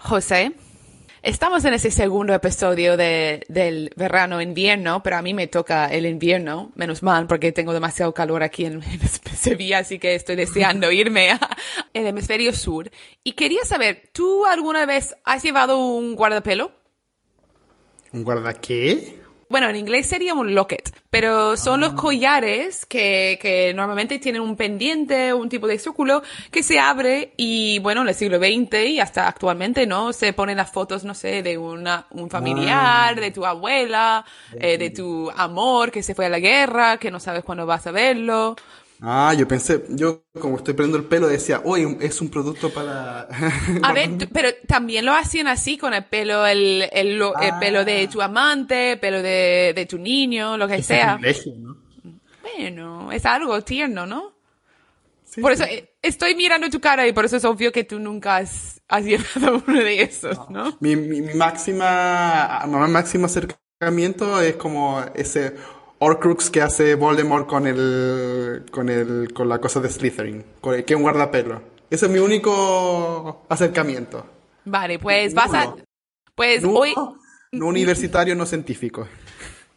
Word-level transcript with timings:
José, 0.00 0.52
estamos 1.22 1.64
en 1.64 1.74
ese 1.74 1.90
segundo 1.90 2.32
episodio 2.32 2.96
de, 2.96 3.44
del 3.48 3.90
verano-invierno, 3.96 5.02
pero 5.02 5.16
a 5.16 5.22
mí 5.22 5.34
me 5.34 5.46
toca 5.46 5.86
el 5.86 6.06
invierno, 6.06 6.72
menos 6.76 7.02
mal, 7.02 7.26
porque 7.26 7.52
tengo 7.52 7.72
demasiado 7.72 8.14
calor 8.14 8.42
aquí 8.42 8.64
en, 8.64 8.82
en 8.82 9.00
Sevilla, 9.36 9.78
así 9.78 9.98
que 9.98 10.14
estoy 10.14 10.36
deseando 10.36 10.90
irme 10.92 11.30
al 11.30 11.38
hemisferio 11.94 12.52
sur. 12.52 12.90
Y 13.24 13.32
quería 13.32 13.64
saber, 13.64 14.10
¿tú 14.12 14.46
alguna 14.46 14.86
vez 14.86 15.16
has 15.24 15.42
llevado 15.42 15.78
un 15.78 16.14
guardapelo? 16.14 16.72
¿Un 18.12 18.24
guarda 18.24 18.54
qué? 18.54 19.18
Bueno, 19.50 19.68
en 19.68 19.76
inglés 19.76 20.06
sería 20.06 20.34
un 20.34 20.54
locket, 20.54 20.94
pero 21.08 21.56
son 21.56 21.80
los 21.80 21.94
collares 21.94 22.84
que, 22.84 23.38
que 23.40 23.72
normalmente 23.72 24.18
tienen 24.18 24.42
un 24.42 24.56
pendiente, 24.56 25.32
un 25.32 25.48
tipo 25.48 25.66
de 25.66 25.78
círculo 25.78 26.22
que 26.50 26.62
se 26.62 26.78
abre 26.78 27.32
y 27.36 27.78
bueno, 27.78 28.02
en 28.02 28.08
el 28.08 28.14
siglo 28.14 28.38
XX 28.38 28.84
y 28.86 29.00
hasta 29.00 29.26
actualmente, 29.26 29.86
¿no? 29.86 30.12
Se 30.12 30.34
ponen 30.34 30.58
las 30.58 30.70
fotos, 30.70 31.04
no 31.04 31.14
sé, 31.14 31.42
de 31.42 31.56
una, 31.56 32.06
un 32.10 32.28
familiar, 32.28 33.18
de 33.18 33.30
tu 33.30 33.46
abuela, 33.46 34.24
eh, 34.60 34.76
de 34.76 34.90
tu 34.90 35.30
amor 35.30 35.90
que 35.90 36.02
se 36.02 36.14
fue 36.14 36.26
a 36.26 36.28
la 36.28 36.40
guerra, 36.40 36.98
que 36.98 37.10
no 37.10 37.18
sabes 37.18 37.42
cuándo 37.42 37.64
vas 37.64 37.86
a 37.86 37.90
verlo. 37.90 38.54
Ah, 39.00 39.32
yo 39.34 39.46
pensé, 39.46 39.84
yo 39.90 40.24
como 40.40 40.56
estoy 40.56 40.74
perdiendo 40.74 40.98
el 40.98 41.04
pelo 41.04 41.28
decía, 41.28 41.60
uy, 41.64 41.96
es 42.00 42.20
un 42.20 42.30
producto 42.30 42.72
para... 42.72 43.28
A 43.80 43.92
ver, 43.92 44.16
pero 44.32 44.48
también 44.66 45.04
lo 45.06 45.12
hacían 45.14 45.46
así 45.46 45.78
con 45.78 45.94
el 45.94 46.04
pelo, 46.06 46.44
el, 46.46 46.88
el, 46.92 47.22
el 47.38 47.56
Ah. 47.56 47.58
pelo 47.58 47.84
de 47.84 48.08
tu 48.08 48.20
amante, 48.22 48.96
pelo 48.96 49.22
de, 49.22 49.72
de 49.74 49.86
tu 49.86 49.98
niño, 49.98 50.56
lo 50.56 50.66
que 50.68 50.78
Qué 50.78 50.82
sea. 50.82 51.22
privilegio, 51.22 51.54
¿no? 51.56 51.76
Bueno, 52.42 53.12
es 53.12 53.26
algo 53.26 53.62
tierno, 53.62 54.06
¿no? 54.06 54.34
Sí, 55.24 55.42
Por 55.42 55.52
sí. 55.52 55.62
eso 55.62 55.64
eh, 55.64 55.94
estoy 56.02 56.34
mirando 56.34 56.70
tu 56.70 56.80
cara 56.80 57.06
y 57.06 57.12
por 57.12 57.24
eso 57.24 57.36
es 57.36 57.44
obvio 57.44 57.72
que 57.72 57.84
tú 57.84 57.98
nunca 58.00 58.36
has, 58.38 58.82
has 58.88 59.04
llevado 59.06 59.62
uno 59.66 59.80
de 59.82 60.02
esos, 60.02 60.48
¿no? 60.48 60.80
Mi, 60.80 60.94
mi, 60.96 61.20
mi 61.22 61.34
máxima, 61.34 62.62
mi 62.66 62.76
máximo 62.92 63.26
acercamiento 63.26 64.40
es 64.40 64.56
como 64.56 65.00
ese 65.14 65.56
Horcrux 66.00 66.50
que 66.50 66.62
hace 66.62 66.94
Voldemort 66.94 67.46
con 67.46 67.66
el, 67.66 68.66
con 68.70 68.88
el, 68.88 69.32
con 69.32 69.48
la 69.48 69.60
cosa 69.60 69.80
de 69.80 69.88
Slytherin, 69.88 70.44
con 70.60 70.82
que 70.82 70.94
es 70.94 70.96
un 70.96 71.02
guardapelo. 71.02 71.60
Ese 71.90 72.06
es 72.06 72.12
mi 72.12 72.18
único 72.18 73.44
acercamiento. 73.48 74.24
Vale, 74.64 74.98
pues 74.98 75.34
vas 75.34 75.52
a... 75.54 75.74
Pues 76.34 76.62
hoy... 76.64 76.94
no 77.52 77.66
universitario, 77.66 78.34
no 78.34 78.46
científico. 78.46 79.08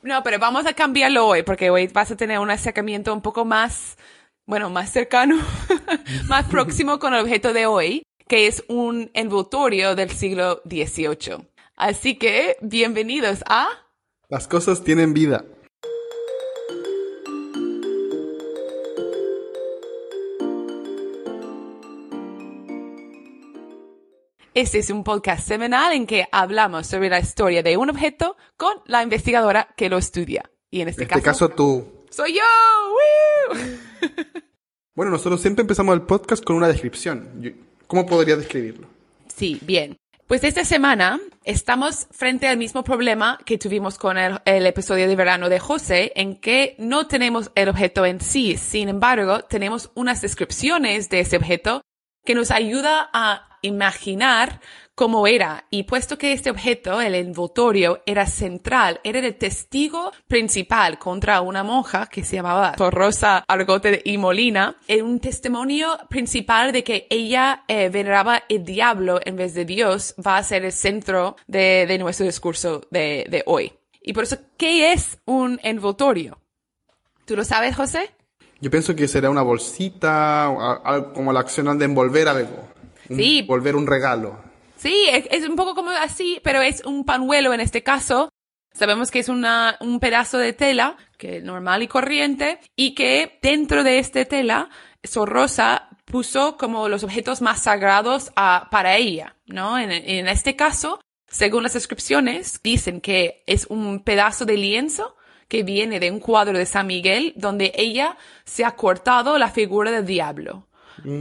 No, 0.03 0.21
pero 0.23 0.37
vamos 0.37 0.65
a 0.65 0.73
cambiarlo 0.73 1.27
hoy 1.27 1.43
porque 1.43 1.69
hoy 1.69 1.87
vas 1.87 2.11
a 2.11 2.17
tener 2.17 2.39
un 2.39 2.51
acercamiento 2.51 3.13
un 3.13 3.21
poco 3.21 3.45
más, 3.45 3.97
bueno, 4.45 4.69
más 4.69 4.91
cercano, 4.91 5.37
más 6.27 6.45
próximo 6.45 6.99
con 6.99 7.13
el 7.13 7.21
objeto 7.21 7.53
de 7.53 7.65
hoy, 7.65 8.03
que 8.27 8.47
es 8.47 8.63
un 8.67 9.09
envoltorio 9.13 9.95
del 9.95 10.11
siglo 10.11 10.61
XVIII. 10.65 11.47
Así 11.75 12.15
que, 12.15 12.57
bienvenidos 12.61 13.43
a... 13.47 13.69
Las 14.29 14.47
cosas 14.47 14.83
tienen 14.83 15.13
vida. 15.13 15.45
Este 24.53 24.79
es 24.79 24.89
un 24.89 25.05
podcast 25.05 25.47
semanal 25.47 25.93
en 25.93 26.05
que 26.05 26.27
hablamos 26.29 26.85
sobre 26.85 27.09
la 27.09 27.19
historia 27.19 27.63
de 27.63 27.77
un 27.77 27.89
objeto 27.89 28.35
con 28.57 28.73
la 28.85 29.01
investigadora 29.01 29.69
que 29.77 29.89
lo 29.89 29.97
estudia. 29.97 30.51
Y 30.69 30.81
en 30.81 30.89
este, 30.89 31.03
En 31.03 31.09
este 31.09 31.21
caso 31.21 31.49
tú. 31.49 32.05
soy 32.09 32.33
yo. 32.33 32.41
¡Woo! 33.53 33.57
Bueno, 34.93 35.13
nosotros 35.13 35.39
siempre 35.39 35.61
empezamos 35.61 35.95
el 35.95 36.01
podcast 36.01 36.43
con 36.43 36.57
una 36.57 36.67
descripción. 36.67 37.55
¿Cómo 37.87 38.05
podría 38.05 38.35
describirlo? 38.35 38.89
Sí, 39.33 39.57
bien. 39.61 39.95
Pues 40.27 40.43
esta 40.43 40.65
semana 40.65 41.17
estamos 41.45 42.07
frente 42.11 42.49
al 42.49 42.57
mismo 42.57 42.83
problema 42.83 43.39
que 43.45 43.57
tuvimos 43.57 43.97
con 43.97 44.17
el, 44.17 44.41
el 44.43 44.65
episodio 44.65 45.07
de 45.07 45.15
verano 45.15 45.47
de 45.47 45.59
José, 45.59 46.11
en 46.17 46.35
que 46.35 46.75
no 46.77 47.07
tenemos 47.07 47.51
el 47.55 47.69
objeto 47.69 48.05
en 48.05 48.19
sí. 48.19 48.57
Sin 48.57 48.89
embargo, 48.89 49.43
tenemos 49.45 49.91
unas 49.95 50.21
descripciones 50.21 51.09
de 51.09 51.21
ese 51.21 51.37
objeto 51.37 51.81
que 52.25 52.35
nos 52.35 52.51
ayuda 52.51 53.09
a 53.13 53.50
imaginar 53.61 54.59
cómo 54.95 55.25
era. 55.27 55.65
Y 55.69 55.83
puesto 55.83 56.17
que 56.17 56.33
este 56.33 56.51
objeto, 56.51 57.01
el 57.01 57.15
envoltorio, 57.15 58.01
era 58.05 58.25
central, 58.25 58.99
era 59.03 59.19
el 59.19 59.35
testigo 59.35 60.11
principal 60.27 60.99
contra 60.99 61.41
una 61.41 61.63
monja 61.63 62.07
que 62.07 62.23
se 62.23 62.35
llamaba 62.35 62.75
Sor 62.77 62.93
Rosa 62.93 63.43
Argote 63.47 64.01
y 64.03 64.17
Molina, 64.17 64.75
era 64.87 65.03
un 65.03 65.19
testimonio 65.19 65.97
principal 66.09 66.71
de 66.71 66.83
que 66.83 67.07
ella 67.09 67.63
eh, 67.67 67.89
veneraba 67.89 68.43
el 68.49 68.63
diablo 68.63 69.19
en 69.23 69.35
vez 69.35 69.53
de 69.53 69.65
Dios, 69.65 70.13
va 70.25 70.37
a 70.37 70.43
ser 70.43 70.65
el 70.65 70.71
centro 70.71 71.35
de, 71.47 71.85
de 71.87 71.97
nuestro 71.97 72.25
discurso 72.25 72.81
de, 72.91 73.25
de 73.29 73.43
hoy. 73.45 73.73
Y 74.01 74.13
por 74.13 74.23
eso, 74.23 74.37
¿qué 74.57 74.93
es 74.93 75.19
un 75.25 75.59
envoltorio? 75.63 76.39
¿Tú 77.25 77.35
lo 77.35 77.43
sabes, 77.43 77.75
José? 77.75 78.11
Yo 78.59 78.69
pienso 78.69 78.95
que 78.95 79.07
será 79.07 79.29
una 79.29 79.41
bolsita, 79.41 80.53
como 81.15 81.33
la 81.33 81.39
acción 81.39 81.79
de 81.79 81.85
envolver 81.85 82.27
algo. 82.27 82.70
Un- 83.11 83.17
Sí. 83.17 83.39
Envolver 83.39 83.75
un 83.75 83.87
regalo. 83.87 84.39
Sí, 84.77 85.05
es, 85.11 85.27
es 85.31 85.47
un 85.47 85.55
poco 85.55 85.75
como 85.75 85.91
así, 85.91 86.39
pero 86.43 86.61
es 86.61 86.83
un 86.85 87.03
panuelo 87.05 87.53
en 87.53 87.59
este 87.59 87.83
caso. 87.83 88.29
Sabemos 88.73 89.11
que 89.11 89.19
es 89.19 89.29
una, 89.29 89.77
un 89.81 89.99
pedazo 89.99 90.37
de 90.37 90.53
tela, 90.53 90.95
que 91.17 91.37
es 91.37 91.43
normal 91.43 91.83
y 91.83 91.87
corriente, 91.87 92.59
y 92.75 92.95
que 92.95 93.37
dentro 93.41 93.83
de 93.83 93.99
esta 93.99 94.23
tela, 94.25 94.69
Sor 95.03 95.29
Rosa 95.29 95.89
puso 96.05 96.57
como 96.57 96.87
los 96.87 97.03
objetos 97.03 97.41
más 97.41 97.61
sagrados 97.63 98.31
a- 98.35 98.69
para 98.71 98.95
ella, 98.97 99.35
¿no? 99.45 99.77
En, 99.77 99.91
en 99.91 100.27
este 100.27 100.55
caso, 100.55 100.99
según 101.27 101.63
las 101.63 101.73
descripciones, 101.73 102.61
dicen 102.63 103.01
que 103.01 103.43
es 103.45 103.65
un 103.69 104.03
pedazo 104.03 104.45
de 104.45 104.57
lienzo 104.57 105.15
que 105.47 105.63
viene 105.63 105.99
de 105.99 106.09
un 106.11 106.19
cuadro 106.21 106.57
de 106.57 106.65
San 106.65 106.87
Miguel 106.87 107.33
donde 107.35 107.73
ella 107.75 108.17
se 108.45 108.63
ha 108.65 108.71
cortado 108.77 109.37
la 109.37 109.49
figura 109.49 109.91
del 109.91 110.05
diablo. 110.05 110.67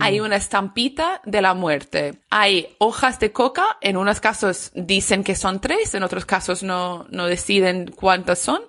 Hay 0.01 0.21
una 0.21 0.37
estampita 0.37 1.21
de 1.25 1.43
la 1.43 1.55
muerte. 1.55 2.21
Hay 2.31 2.75
hojas 2.79 3.19
de 3.21 3.33
coca. 3.33 3.79
En 3.81 3.97
unos 3.97 4.21
casos 4.21 4.71
dicen 4.75 5.25
que 5.25 5.35
son 5.35 5.61
tres, 5.61 5.95
en 5.95 6.03
otros 6.03 6.25
casos 6.25 6.63
no, 6.63 7.07
no 7.11 7.27
deciden 7.27 7.93
cuántas 7.95 8.39
son. 8.39 8.63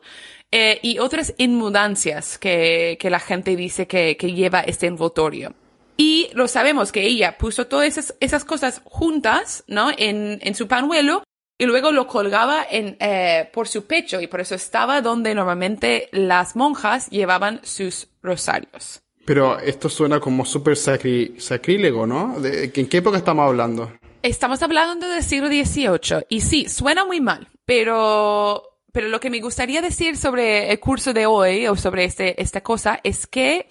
Eh, 0.51 0.79
y 0.81 0.99
otras 0.99 1.33
inmundancias 1.37 2.37
que, 2.37 2.97
que 2.99 3.09
la 3.09 3.19
gente 3.19 3.55
dice 3.55 3.87
que, 3.87 4.17
que 4.17 4.33
lleva 4.33 4.61
este 4.61 4.87
envoltorio. 4.87 5.53
Y 5.97 6.29
lo 6.33 6.47
sabemos 6.47 6.91
que 6.91 7.03
ella 7.03 7.37
puso 7.37 7.67
todas 7.67 7.87
esas, 7.87 8.15
esas 8.19 8.43
cosas 8.43 8.81
juntas, 8.83 9.63
¿no? 9.67 9.91
En, 9.97 10.39
en 10.41 10.55
su 10.55 10.67
panuelo 10.67 11.23
y 11.61 11.65
luego 11.67 11.91
lo 11.91 12.07
colgaba 12.07 12.65
en, 12.67 12.97
eh, 12.99 13.47
por 13.53 13.67
su 13.67 13.85
pecho 13.85 14.19
y 14.19 14.25
por 14.25 14.41
eso 14.41 14.55
estaba 14.55 15.01
donde 15.01 15.35
normalmente 15.35 16.09
las 16.11 16.55
monjas 16.55 17.07
llevaban 17.11 17.59
sus 17.63 18.07
rosarios. 18.23 19.03
Pero 19.25 19.59
esto 19.59 19.87
suena 19.89 20.19
como 20.19 20.45
súper 20.45 20.73
sacri- 20.75 21.37
sacrílego, 21.39 22.07
¿no? 22.07 22.39
¿De, 22.39 22.71
¿En 22.73 22.87
qué 22.89 22.97
época 22.97 23.17
estamos 23.17 23.47
hablando? 23.47 23.91
Estamos 24.23 24.61
hablando 24.61 25.07
del 25.07 25.23
siglo 25.23 25.47
XVIII 25.47 26.25
y 26.29 26.41
sí, 26.41 26.69
suena 26.69 27.05
muy 27.05 27.21
mal, 27.21 27.47
pero, 27.65 28.63
pero 28.91 29.07
lo 29.09 29.19
que 29.19 29.29
me 29.29 29.39
gustaría 29.41 29.81
decir 29.81 30.15
sobre 30.17 30.71
el 30.71 30.79
curso 30.79 31.13
de 31.13 31.25
hoy 31.25 31.67
o 31.67 31.75
sobre 31.75 32.03
este, 32.05 32.39
esta 32.41 32.61
cosa 32.61 32.99
es 33.03 33.25
que, 33.25 33.67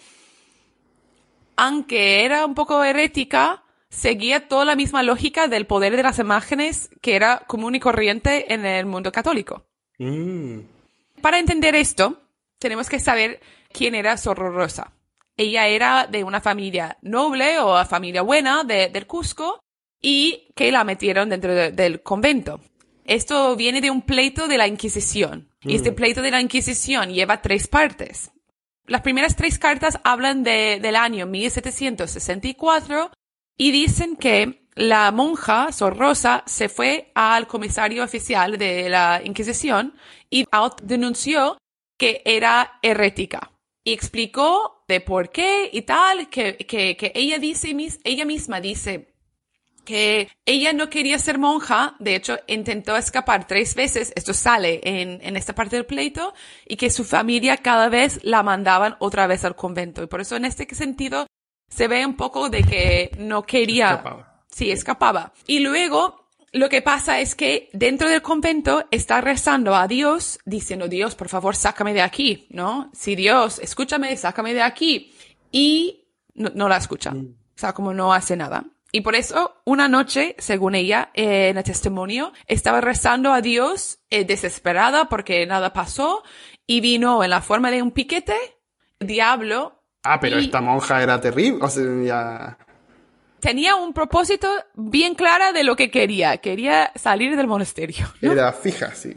aunque 1.56 2.24
era 2.24 2.46
un 2.46 2.54
poco 2.54 2.82
herética, 2.82 3.62
seguía 3.90 4.48
toda 4.48 4.64
la 4.64 4.76
misma 4.76 5.02
lógica 5.02 5.46
del 5.48 5.66
poder 5.66 5.96
de 5.96 6.02
las 6.02 6.18
imágenes 6.18 6.90
que 7.00 7.16
era 7.16 7.44
común 7.46 7.74
y 7.74 7.80
corriente 7.80 8.52
en 8.52 8.64
el 8.64 8.86
mundo 8.86 9.12
católico. 9.12 9.66
Mm. 9.98 10.60
Para 11.20 11.38
entender 11.38 11.74
esto, 11.74 12.20
tenemos 12.58 12.88
que 12.88 12.98
saber 12.98 13.40
quién 13.72 13.94
era 13.94 14.16
Sor 14.16 14.38
Rosa. 14.38 14.92
Ella 15.40 15.66
era 15.68 16.06
de 16.06 16.22
una 16.22 16.40
familia 16.42 16.98
noble 17.00 17.58
o 17.60 17.82
familia 17.86 18.20
buena 18.20 18.62
de- 18.62 18.88
del 18.90 19.06
Cusco 19.06 19.58
y 20.02 20.48
que 20.54 20.70
la 20.70 20.84
metieron 20.84 21.30
dentro 21.30 21.54
de- 21.54 21.72
del 21.72 22.02
convento. 22.02 22.60
Esto 23.06 23.56
viene 23.56 23.80
de 23.80 23.90
un 23.90 24.02
pleito 24.02 24.48
de 24.48 24.58
la 24.58 24.66
Inquisición. 24.66 25.48
Y 25.62 25.74
este 25.76 25.92
pleito 25.92 26.20
de 26.22 26.30
la 26.30 26.40
Inquisición 26.42 27.10
lleva 27.10 27.40
tres 27.40 27.68
partes. 27.68 28.30
Las 28.86 29.00
primeras 29.00 29.34
tres 29.34 29.58
cartas 29.58 29.98
hablan 30.04 30.42
de- 30.42 30.78
del 30.80 30.96
año 30.96 31.24
1764 31.26 33.10
y 33.56 33.70
dicen 33.70 34.16
que 34.16 34.66
la 34.74 35.10
monja 35.10 35.72
Sor 35.72 35.96
Rosa 35.96 36.42
se 36.46 36.68
fue 36.68 37.10
al 37.14 37.46
comisario 37.46 38.04
oficial 38.04 38.58
de 38.58 38.88
la 38.90 39.20
Inquisición 39.24 39.94
y 40.28 40.44
denunció 40.82 41.56
que 41.98 42.22
era 42.24 42.78
herética. 42.82 43.50
Y 43.82 43.92
explicó 43.92 44.84
de 44.88 45.00
por 45.00 45.30
qué 45.30 45.70
y 45.72 45.82
tal, 45.82 46.28
que, 46.28 46.56
que, 46.56 46.96
que 46.96 47.12
ella 47.14 47.38
dice, 47.38 47.72
mis- 47.74 48.00
ella 48.04 48.24
misma 48.24 48.60
dice 48.60 49.14
que 49.84 50.28
ella 50.44 50.72
no 50.74 50.90
quería 50.90 51.18
ser 51.18 51.38
monja, 51.38 51.96
de 51.98 52.14
hecho 52.14 52.38
intentó 52.46 52.96
escapar 52.96 53.46
tres 53.46 53.74
veces, 53.74 54.12
esto 54.14 54.34
sale 54.34 54.80
en, 54.84 55.18
en 55.22 55.36
esta 55.36 55.54
parte 55.54 55.76
del 55.76 55.86
pleito, 55.86 56.34
y 56.68 56.76
que 56.76 56.90
su 56.90 57.04
familia 57.04 57.56
cada 57.56 57.88
vez 57.88 58.20
la 58.22 58.42
mandaban 58.42 58.96
otra 59.00 59.26
vez 59.26 59.44
al 59.44 59.56
convento. 59.56 60.02
Y 60.02 60.06
por 60.06 60.20
eso 60.20 60.36
en 60.36 60.44
este 60.44 60.72
sentido 60.74 61.26
se 61.68 61.88
ve 61.88 62.04
un 62.04 62.16
poco 62.16 62.50
de 62.50 62.62
que 62.62 63.10
no 63.18 63.42
quería... 63.42 63.92
Escapaba. 63.92 64.44
Sí, 64.48 64.70
escapaba. 64.70 65.32
Y 65.46 65.60
luego 65.60 66.19
lo 66.52 66.68
que 66.68 66.82
pasa 66.82 67.20
es 67.20 67.36
que 67.36 67.68
dentro 67.72 68.08
del 68.08 68.22
convento 68.22 68.86
está 68.90 69.20
rezando 69.20 69.76
a 69.76 69.86
Dios, 69.86 70.40
diciendo, 70.44 70.88
Dios, 70.88 71.14
por 71.14 71.28
favor, 71.28 71.54
sácame 71.54 71.94
de 71.94 72.02
aquí, 72.02 72.48
¿no? 72.50 72.90
Si 72.92 73.14
Dios, 73.14 73.60
escúchame, 73.60 74.16
sácame 74.16 74.52
de 74.52 74.62
aquí. 74.62 75.12
Y 75.52 76.08
no, 76.34 76.68
la 76.68 76.76
escucha. 76.76 77.12
O 77.12 77.34
sea, 77.54 77.72
como 77.72 77.94
no 77.94 78.12
hace 78.12 78.36
nada. 78.36 78.64
Y 78.92 79.02
por 79.02 79.14
eso, 79.14 79.62
una 79.64 79.86
noche, 79.86 80.34
según 80.38 80.74
ella, 80.74 81.10
en 81.14 81.56
el 81.56 81.62
testimonio, 81.62 82.32
estaba 82.46 82.80
rezando 82.80 83.32
a 83.32 83.40
Dios 83.40 84.00
eh, 84.10 84.24
desesperada 84.24 85.08
porque 85.08 85.46
nada 85.46 85.72
pasó 85.72 86.24
y 86.66 86.80
vino 86.80 87.22
en 87.22 87.30
la 87.30 87.42
forma 87.42 87.70
de 87.70 87.82
un 87.82 87.92
piquete, 87.92 88.36
diablo. 88.98 89.84
Ah, 90.02 90.18
pero 90.18 90.38
esta 90.38 90.60
monja 90.60 91.00
era 91.02 91.20
terrible, 91.20 91.62
o 91.62 91.68
sea, 91.68 91.84
ya 92.02 92.58
tenía 93.40 93.76
un 93.76 93.92
propósito 93.92 94.48
bien 94.74 95.14
clara 95.14 95.52
de 95.52 95.64
lo 95.64 95.76
que 95.76 95.90
quería. 95.90 96.38
Quería 96.38 96.92
salir 96.94 97.36
del 97.36 97.46
monasterio. 97.46 98.12
Era 98.20 98.52
fija, 98.52 98.94
sí. 98.94 99.14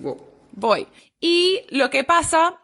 Voy. 0.51 0.87
Y 1.19 1.61
lo 1.69 1.89
que 1.89 2.03
pasa, 2.03 2.59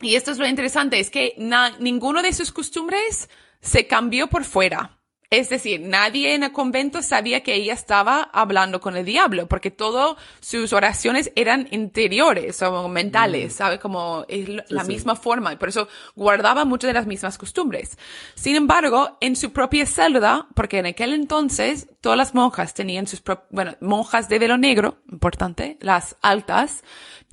y 0.00 0.14
esto 0.16 0.30
es 0.30 0.38
lo 0.38 0.46
interesante, 0.46 0.98
es 0.98 1.10
que 1.10 1.34
ninguno 1.78 2.22
de 2.22 2.32
sus 2.32 2.52
costumbres 2.52 3.28
se 3.60 3.86
cambió 3.86 4.28
por 4.28 4.44
fuera. 4.44 4.95
Es 5.30 5.48
decir, 5.48 5.80
nadie 5.80 6.34
en 6.34 6.44
el 6.44 6.52
convento 6.52 7.02
sabía 7.02 7.42
que 7.42 7.54
ella 7.54 7.74
estaba 7.74 8.22
hablando 8.32 8.80
con 8.80 8.96
el 8.96 9.04
diablo, 9.04 9.46
porque 9.48 9.70
todas 9.70 10.16
sus 10.40 10.72
oraciones 10.72 11.32
eran 11.34 11.68
interiores 11.70 12.62
o 12.62 12.88
mentales, 12.88 13.54
mm. 13.54 13.56
¿sabe? 13.56 13.78
Como 13.78 14.24
es 14.28 14.48
la 14.70 14.84
misma 14.84 15.16
forma, 15.16 15.52
y 15.52 15.56
por 15.56 15.68
eso 15.68 15.88
guardaba 16.14 16.64
muchas 16.64 16.88
de 16.88 16.94
las 16.94 17.06
mismas 17.06 17.38
costumbres. 17.38 17.98
Sin 18.34 18.56
embargo, 18.56 19.18
en 19.20 19.36
su 19.36 19.52
propia 19.52 19.86
celda, 19.86 20.46
porque 20.54 20.78
en 20.78 20.86
aquel 20.86 21.12
entonces 21.12 21.88
todas 22.00 22.18
las 22.18 22.34
monjas 22.34 22.74
tenían 22.74 23.06
sus, 23.06 23.22
bueno, 23.50 23.74
monjas 23.80 24.28
de 24.28 24.38
velo 24.38 24.56
negro, 24.56 24.98
importante, 25.10 25.76
las 25.80 26.16
altas, 26.22 26.84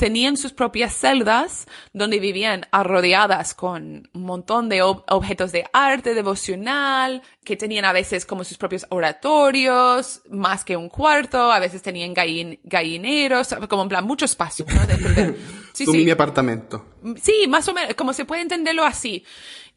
tenían 0.03 0.35
sus 0.35 0.51
propias 0.51 0.93
celdas 0.93 1.65
donde 1.93 2.19
vivían 2.19 2.65
arrodeadas 2.71 3.53
con 3.53 4.09
un 4.13 4.23
montón 4.23 4.67
de 4.67 4.81
objetos 4.81 5.53
de 5.53 5.63
arte 5.71 6.13
devocional, 6.13 7.21
que 7.45 7.55
tenían 7.55 7.85
a 7.85 7.93
veces 7.93 8.25
como 8.25 8.43
sus 8.43 8.57
propios 8.57 8.85
oratorios, 8.89 10.21
más 10.29 10.65
que 10.65 10.75
un 10.75 10.89
cuarto, 10.89 11.53
a 11.53 11.59
veces 11.59 11.81
tenían 11.81 12.13
gallineros, 12.13 13.55
como 13.69 13.83
en 13.83 13.87
plan 13.87 14.03
mucho 14.05 14.25
espacio. 14.25 14.65
¿no? 14.67 14.81
sí, 15.73 15.85
sí. 15.85 16.11
apartamento. 16.11 16.85
Sí, 17.21 17.45
más 17.47 17.65
o 17.69 17.73
menos, 17.73 17.93
como 17.95 18.11
se 18.11 18.25
puede 18.25 18.41
entenderlo 18.41 18.83
así. 18.83 19.23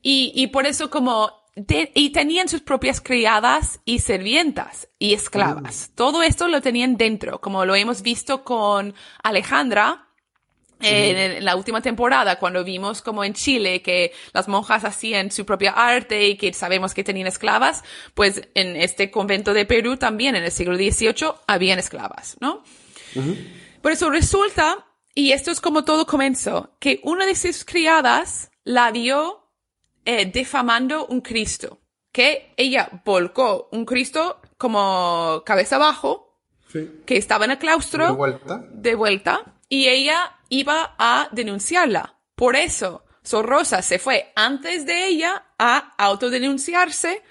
Y, 0.03 0.33
y 0.35 0.49
por 0.49 0.67
eso 0.67 0.91
como 0.91 1.47
y 1.95 2.11
tenían 2.11 2.49
sus 2.49 2.63
propias 2.63 3.01
criadas 3.01 3.81
y 3.85 4.01
servientas 4.01 4.89
y 4.99 5.15
esclavas. 5.15 5.89
Mm. 5.89 5.95
Todo 5.95 6.23
esto 6.23 6.49
lo 6.49 6.61
tenían 6.61 6.97
dentro, 6.97 7.41
como 7.41 7.65
lo 7.65 7.77
hemos 7.77 8.03
visto 8.03 8.45
con 8.45 8.93
Alejandra, 9.23 10.06
en, 10.81 11.45
la 11.45 11.57
última 11.57 11.81
temporada, 11.81 12.39
cuando 12.39 12.65
vimos 12.65 13.03
como 13.03 13.25
en 13.25 13.33
Chile 13.33 13.83
que 13.83 14.13
las 14.33 14.49
monjas 14.49 14.85
hacían 14.85 15.31
su 15.31 15.47
propia 15.47 15.73
arte 15.73 16.27
y 16.27 16.37
que 16.37 16.53
sabemos 16.53 16.95
que 16.95 17.05
tenían 17.05 17.27
esclavas, 17.27 17.83
pues 18.15 18.43
en 18.55 18.77
este 18.77 19.11
convento 19.11 19.55
de 19.55 19.65
Perú 19.65 19.97
también 19.97 20.37
en 20.37 20.45
el 20.45 20.53
siglo 20.53 20.77
XVIII 20.77 21.33
habían 21.47 21.79
esclavas, 21.79 22.37
¿no? 22.41 22.63
Por 23.81 23.93
eso 23.93 24.11
resulta, 24.11 24.87
y 25.15 25.33
esto 25.33 25.51
es 25.51 25.61
como 25.61 25.85
todo 25.85 26.07
comenzó, 26.07 26.77
que 26.79 27.01
una 27.03 27.25
de 27.25 27.35
sus 27.35 27.65
criadas 27.65 28.51
la 28.65 28.91
vio 28.91 29.49
eh, 30.05 30.27
defamando 30.27 31.07
un 31.07 31.21
Cristo, 31.21 31.81
que 32.13 32.53
ella 32.57 33.03
volcó 33.05 33.69
un 33.73 33.87
Cristo 33.87 34.41
como 34.59 35.43
cabeza 35.47 35.77
abajo, 35.77 36.25
que 37.07 37.17
estaba 37.17 37.47
en 37.47 37.53
el 37.53 37.59
claustro, 37.59 38.07
de 38.07 38.13
vuelta, 38.13 38.65
de 38.71 38.95
vuelta 38.95 39.57
y 39.69 39.89
ella 39.89 40.36
iba 40.49 40.95
a 40.99 41.29
denunciarla. 41.33 42.19
Por 42.35 42.57
eso, 42.57 43.05
Sor 43.23 43.47
Rosa 43.47 43.83
se 43.83 43.99
fue 43.99 44.33
antes 44.37 44.87
de 44.87 45.07
ella 45.07 45.47
a 45.59 45.95
autodenunciarse 45.99 47.23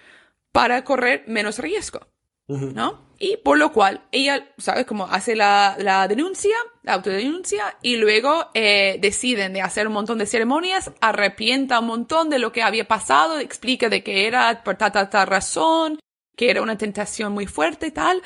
para 0.51 0.83
correr 0.83 1.23
menos 1.27 1.59
riesgo, 1.59 2.07
¿no? 2.47 3.05
Y 3.17 3.37
por 3.37 3.57
lo 3.57 3.71
cual 3.71 4.01
ella, 4.11 4.53
¿sabes? 4.57 4.85
cómo 4.85 5.05
hace 5.05 5.35
la, 5.35 5.77
la 5.79 6.07
denuncia, 6.07 6.55
la 6.83 6.93
autodenuncia, 6.93 7.77
y 7.81 7.95
luego 7.95 8.49
eh, 8.53 8.97
deciden 8.99 9.53
de 9.53 9.61
hacer 9.61 9.87
un 9.87 9.93
montón 9.93 10.17
de 10.17 10.25
ceremonias, 10.25 10.91
arrepienta 10.99 11.79
un 11.79 11.87
montón 11.87 12.29
de 12.29 12.39
lo 12.39 12.51
que 12.51 12.61
había 12.61 12.87
pasado, 12.87 13.39
explica 13.39 13.87
de 13.87 14.03
que 14.03 14.27
era 14.27 14.63
por 14.63 14.75
tal, 14.75 14.91
tal, 14.91 15.09
tal 15.09 15.27
razón, 15.27 15.99
que 16.35 16.49
era 16.49 16.61
una 16.61 16.77
tentación 16.77 17.31
muy 17.31 17.47
fuerte 17.47 17.87
y 17.87 17.91
tal, 17.91 18.21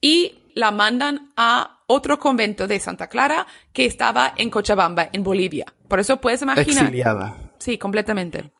y 0.00 0.38
la 0.54 0.70
mandan 0.70 1.32
a 1.36 1.75
otro 1.86 2.18
convento 2.18 2.66
de 2.66 2.80
Santa 2.80 3.08
Clara 3.08 3.46
que 3.72 3.86
estaba 3.86 4.34
en 4.36 4.50
Cochabamba, 4.50 5.08
en 5.12 5.22
Bolivia. 5.22 5.66
Por 5.88 6.00
eso 6.00 6.20
puedes 6.20 6.42
imaginar. 6.42 6.84
Exiliada. 6.84 7.36
Sí, 7.58 7.78
completamente. 7.78 8.52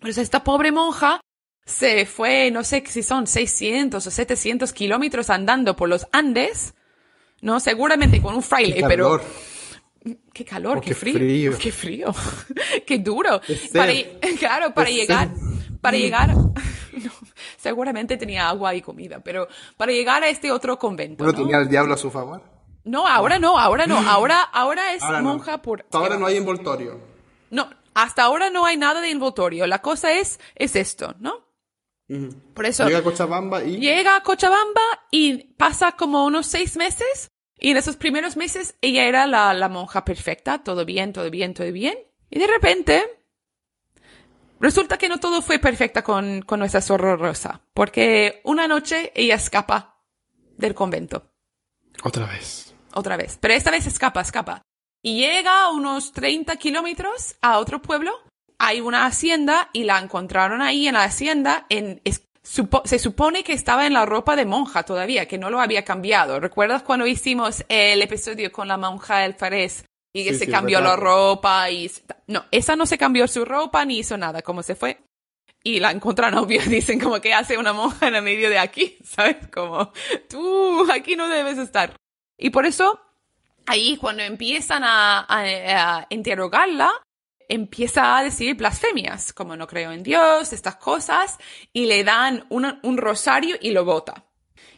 Pues 0.00 0.18
esta 0.18 0.42
pobre 0.44 0.72
monja 0.72 1.20
se 1.64 2.04
fue, 2.04 2.50
no 2.50 2.62
sé 2.62 2.84
si 2.86 3.02
son 3.02 3.26
600 3.26 4.06
o 4.06 4.10
700 4.10 4.72
kilómetros 4.72 5.30
andando 5.30 5.76
por 5.76 5.88
los 5.88 6.06
Andes, 6.12 6.74
¿no? 7.40 7.60
Seguramente 7.60 8.20
con 8.20 8.34
un 8.34 8.42
fraile, 8.42 8.76
qué 8.76 8.84
pero... 8.86 9.20
Qué 10.34 10.44
calor, 10.44 10.78
oh, 10.78 10.80
qué, 10.82 10.94
frío. 10.94 11.56
Qué 11.56 11.72
frío. 11.72 12.14
qué 12.86 12.98
duro. 12.98 13.40
Para, 13.72 13.92
claro, 14.38 14.74
para 14.74 14.90
llegar, 14.90 15.30
para 15.80 15.96
llegar, 15.96 16.34
seguramente 17.56 18.18
tenía 18.18 18.46
agua 18.48 18.74
y 18.74 18.82
comida, 18.82 19.20
pero 19.20 19.48
para 19.78 19.92
llegar 19.92 20.22
a 20.22 20.28
este 20.28 20.52
otro 20.52 20.78
convento. 20.78 21.24
¿No, 21.24 21.32
tenía 21.32 21.56
el 21.56 21.68
diablo 21.68 21.94
a 21.94 21.96
su 21.96 22.10
favor? 22.10 22.42
No, 22.84 23.06
ahora 23.06 23.38
no, 23.38 23.58
ahora 23.58 23.86
no, 23.86 23.98
ahora, 23.98 24.42
ahora 24.42 24.92
es 24.92 25.02
monja 25.22 25.62
por... 25.62 25.86
Ahora 25.92 26.18
no 26.18 26.26
hay 26.26 26.36
envoltorio. 26.36 27.00
No, 27.50 27.70
hasta 27.94 28.22
ahora 28.24 28.50
no 28.50 28.66
hay 28.66 28.76
nada 28.76 29.00
de 29.00 29.10
envoltorio. 29.10 29.66
La 29.66 29.80
cosa 29.80 30.12
es, 30.12 30.38
es 30.54 30.76
esto, 30.76 31.14
¿no? 31.18 31.44
Por 32.52 32.66
eso. 32.66 32.84
Llega 32.84 32.98
a 32.98 33.02
Cochabamba 33.02 33.64
y. 33.64 33.78
Llega 33.78 34.16
a 34.16 34.22
Cochabamba 34.22 34.82
y 35.10 35.54
pasa 35.54 35.92
como 35.92 36.26
unos 36.26 36.46
seis 36.46 36.76
meses. 36.76 37.30
Y 37.58 37.70
en 37.70 37.78
esos 37.78 37.96
primeros 37.96 38.36
meses 38.36 38.74
ella 38.82 39.04
era 39.04 39.26
la, 39.26 39.54
la 39.54 39.70
monja 39.70 40.04
perfecta. 40.04 40.62
Todo 40.62 40.84
bien, 40.84 41.14
todo 41.14 41.30
bien, 41.30 41.54
todo 41.54 41.72
bien. 41.72 41.96
Y 42.30 42.38
de 42.38 42.46
repente 42.46 43.24
Resulta 44.60 44.96
que 44.96 45.08
no 45.08 45.20
todo 45.20 45.42
fue 45.42 45.58
perfecta 45.58 46.02
con, 46.02 46.42
con 46.42 46.58
nuestra 46.60 46.80
zorro 46.80 47.16
rosa, 47.16 47.60
porque 47.74 48.40
una 48.44 48.66
noche 48.66 49.12
ella 49.14 49.34
escapa 49.34 50.00
del 50.56 50.74
convento. 50.74 51.30
Otra 52.02 52.26
vez. 52.26 52.73
Otra 52.94 53.16
vez. 53.16 53.38
Pero 53.40 53.54
esta 53.54 53.70
vez 53.70 53.86
escapa, 53.86 54.20
escapa. 54.20 54.62
Y 55.02 55.18
llega 55.18 55.64
a 55.64 55.70
unos 55.70 56.12
30 56.12 56.56
kilómetros 56.56 57.36
a 57.42 57.58
otro 57.58 57.82
pueblo. 57.82 58.12
Hay 58.58 58.80
una 58.80 59.04
hacienda 59.04 59.68
y 59.72 59.84
la 59.84 59.98
encontraron 59.98 60.62
ahí 60.62 60.86
en 60.86 60.94
la 60.94 61.04
hacienda. 61.04 61.66
En, 61.68 62.00
se 62.42 62.98
supone 62.98 63.42
que 63.42 63.52
estaba 63.52 63.86
en 63.86 63.92
la 63.92 64.06
ropa 64.06 64.36
de 64.36 64.46
monja 64.46 64.82
todavía, 64.84 65.26
que 65.26 65.38
no 65.38 65.50
lo 65.50 65.60
había 65.60 65.84
cambiado. 65.84 66.40
¿Recuerdas 66.40 66.82
cuando 66.82 67.06
hicimos 67.06 67.64
el 67.68 68.00
episodio 68.00 68.52
con 68.52 68.68
la 68.68 68.76
monja 68.76 69.24
El 69.24 69.34
Farés 69.34 69.84
y 70.14 70.24
que 70.24 70.34
se 70.34 70.48
cambió 70.48 70.80
la 70.80 70.94
ropa 70.96 71.68
y... 71.70 71.90
No, 72.28 72.44
esa 72.50 72.76
no 72.76 72.86
se 72.86 72.96
cambió 72.96 73.26
su 73.26 73.44
ropa 73.44 73.84
ni 73.84 73.98
hizo 73.98 74.16
nada, 74.16 74.42
como 74.42 74.62
se 74.62 74.76
fue. 74.76 75.00
Y 75.62 75.80
la 75.80 75.90
encuentran 75.90 76.34
obvio, 76.38 76.62
dicen 76.62 77.00
como 77.00 77.20
que 77.20 77.34
hace 77.34 77.58
una 77.58 77.72
monja 77.72 78.08
en 78.08 78.14
el 78.14 78.22
medio 78.22 78.48
de 78.50 78.58
aquí, 78.58 78.98
¿sabes? 79.04 79.36
Como, 79.52 79.92
tú 80.28 80.86
aquí 80.92 81.16
no 81.16 81.28
debes 81.28 81.58
estar. 81.58 81.96
Y 82.36 82.50
por 82.50 82.66
eso, 82.66 83.00
ahí 83.66 83.96
cuando 83.96 84.22
empiezan 84.22 84.82
a, 84.84 85.26
a, 85.28 86.06
interrogarla, 86.10 86.90
empieza 87.48 88.16
a 88.16 88.22
decir 88.22 88.56
blasfemias, 88.56 89.32
como 89.32 89.56
no 89.56 89.66
creo 89.66 89.92
en 89.92 90.02
Dios, 90.02 90.52
estas 90.52 90.76
cosas, 90.76 91.38
y 91.72 91.86
le 91.86 92.04
dan 92.04 92.46
un 92.50 92.96
rosario 92.96 93.56
y 93.60 93.70
lo 93.70 93.84
bota. 93.84 94.24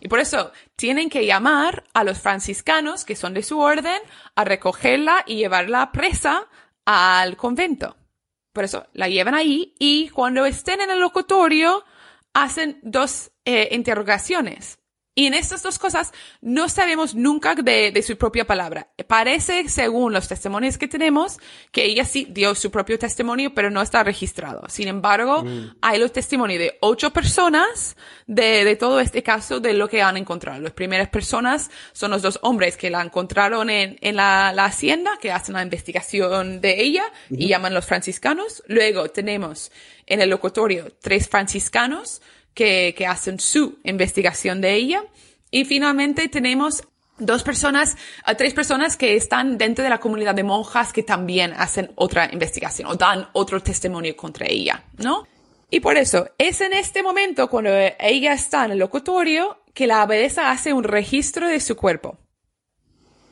Y 0.00 0.08
por 0.08 0.20
eso 0.20 0.52
tienen 0.76 1.08
que 1.08 1.26
llamar 1.26 1.84
a 1.94 2.04
los 2.04 2.18
franciscanos, 2.18 3.04
que 3.04 3.16
son 3.16 3.34
de 3.34 3.42
su 3.42 3.58
orden, 3.58 4.00
a 4.34 4.44
recogerla 4.44 5.24
y 5.26 5.36
llevarla 5.36 5.92
presa 5.92 6.46
al 6.84 7.36
convento. 7.36 7.96
Por 8.52 8.64
eso 8.64 8.86
la 8.92 9.08
llevan 9.08 9.34
ahí 9.34 9.74
y 9.78 10.08
cuando 10.10 10.46
estén 10.46 10.80
en 10.80 10.90
el 10.90 11.00
locutorio 11.00 11.84
hacen 12.32 12.78
dos 12.82 13.32
eh, 13.44 13.68
interrogaciones. 13.72 14.78
Y 15.18 15.24
en 15.24 15.32
estas 15.32 15.62
dos 15.62 15.78
cosas 15.78 16.12
no 16.42 16.68
sabemos 16.68 17.14
nunca 17.14 17.54
de, 17.54 18.04
su 18.06 18.18
propia 18.18 18.46
palabra. 18.46 18.88
Parece, 19.08 19.66
según 19.66 20.12
los 20.12 20.28
testimonios 20.28 20.76
que 20.76 20.88
tenemos, 20.88 21.38
que 21.72 21.86
ella 21.86 22.04
sí 22.04 22.26
dio 22.28 22.54
su 22.54 22.70
propio 22.70 22.98
testimonio, 22.98 23.54
pero 23.54 23.70
no 23.70 23.80
está 23.80 24.04
registrado. 24.04 24.68
Sin 24.68 24.88
embargo, 24.88 25.42
mm. 25.42 25.76
hay 25.80 25.98
los 25.98 26.12
testimonios 26.12 26.58
de 26.58 26.76
ocho 26.82 27.14
personas 27.14 27.96
de, 28.26 28.76
todo 28.76 29.00
este 29.00 29.22
caso 29.22 29.58
de 29.58 29.72
lo 29.72 29.88
que 29.88 30.02
han 30.02 30.18
encontrado. 30.18 30.60
Las 30.60 30.72
primeras 30.72 31.08
personas 31.08 31.70
son 31.94 32.10
los 32.10 32.20
dos 32.20 32.38
hombres 32.42 32.76
que 32.76 32.90
la 32.90 33.00
encontraron 33.00 33.70
en, 33.70 34.16
la, 34.16 34.50
hacienda, 34.50 35.12
que 35.18 35.32
hacen 35.32 35.54
la 35.54 35.62
investigación 35.62 36.60
de 36.60 36.82
ella 36.82 37.04
y 37.30 37.48
llaman 37.48 37.72
los 37.72 37.86
franciscanos. 37.86 38.62
Luego 38.66 39.08
tenemos 39.08 39.72
en 40.04 40.20
el 40.20 40.28
locutorio 40.28 40.92
tres 41.00 41.26
franciscanos 41.26 42.20
que, 42.56 42.94
que 42.96 43.06
hacen 43.06 43.38
su 43.38 43.78
investigación 43.84 44.60
de 44.60 44.74
ella. 44.74 45.04
Y 45.50 45.66
finalmente 45.66 46.28
tenemos 46.28 46.82
dos 47.18 47.42
personas, 47.42 47.96
tres 48.36 48.54
personas 48.54 48.96
que 48.96 49.14
están 49.14 49.58
dentro 49.58 49.84
de 49.84 49.90
la 49.90 50.00
comunidad 50.00 50.34
de 50.34 50.42
monjas 50.42 50.92
que 50.92 51.02
también 51.02 51.52
hacen 51.52 51.92
otra 51.96 52.30
investigación 52.32 52.88
o 52.88 52.94
dan 52.94 53.28
otro 53.34 53.62
testimonio 53.62 54.16
contra 54.16 54.46
ella, 54.46 54.84
¿no? 54.96 55.26
Y 55.70 55.80
por 55.80 55.96
eso, 55.98 56.30
es 56.38 56.60
en 56.62 56.72
este 56.72 57.02
momento 57.02 57.48
cuando 57.48 57.70
ella 57.98 58.32
está 58.32 58.64
en 58.64 58.72
el 58.72 58.78
locutorio 58.78 59.58
que 59.74 59.86
la 59.86 60.00
abadesa 60.00 60.50
hace 60.50 60.72
un 60.72 60.84
registro 60.84 61.48
de 61.48 61.60
su 61.60 61.76
cuerpo. 61.76 62.16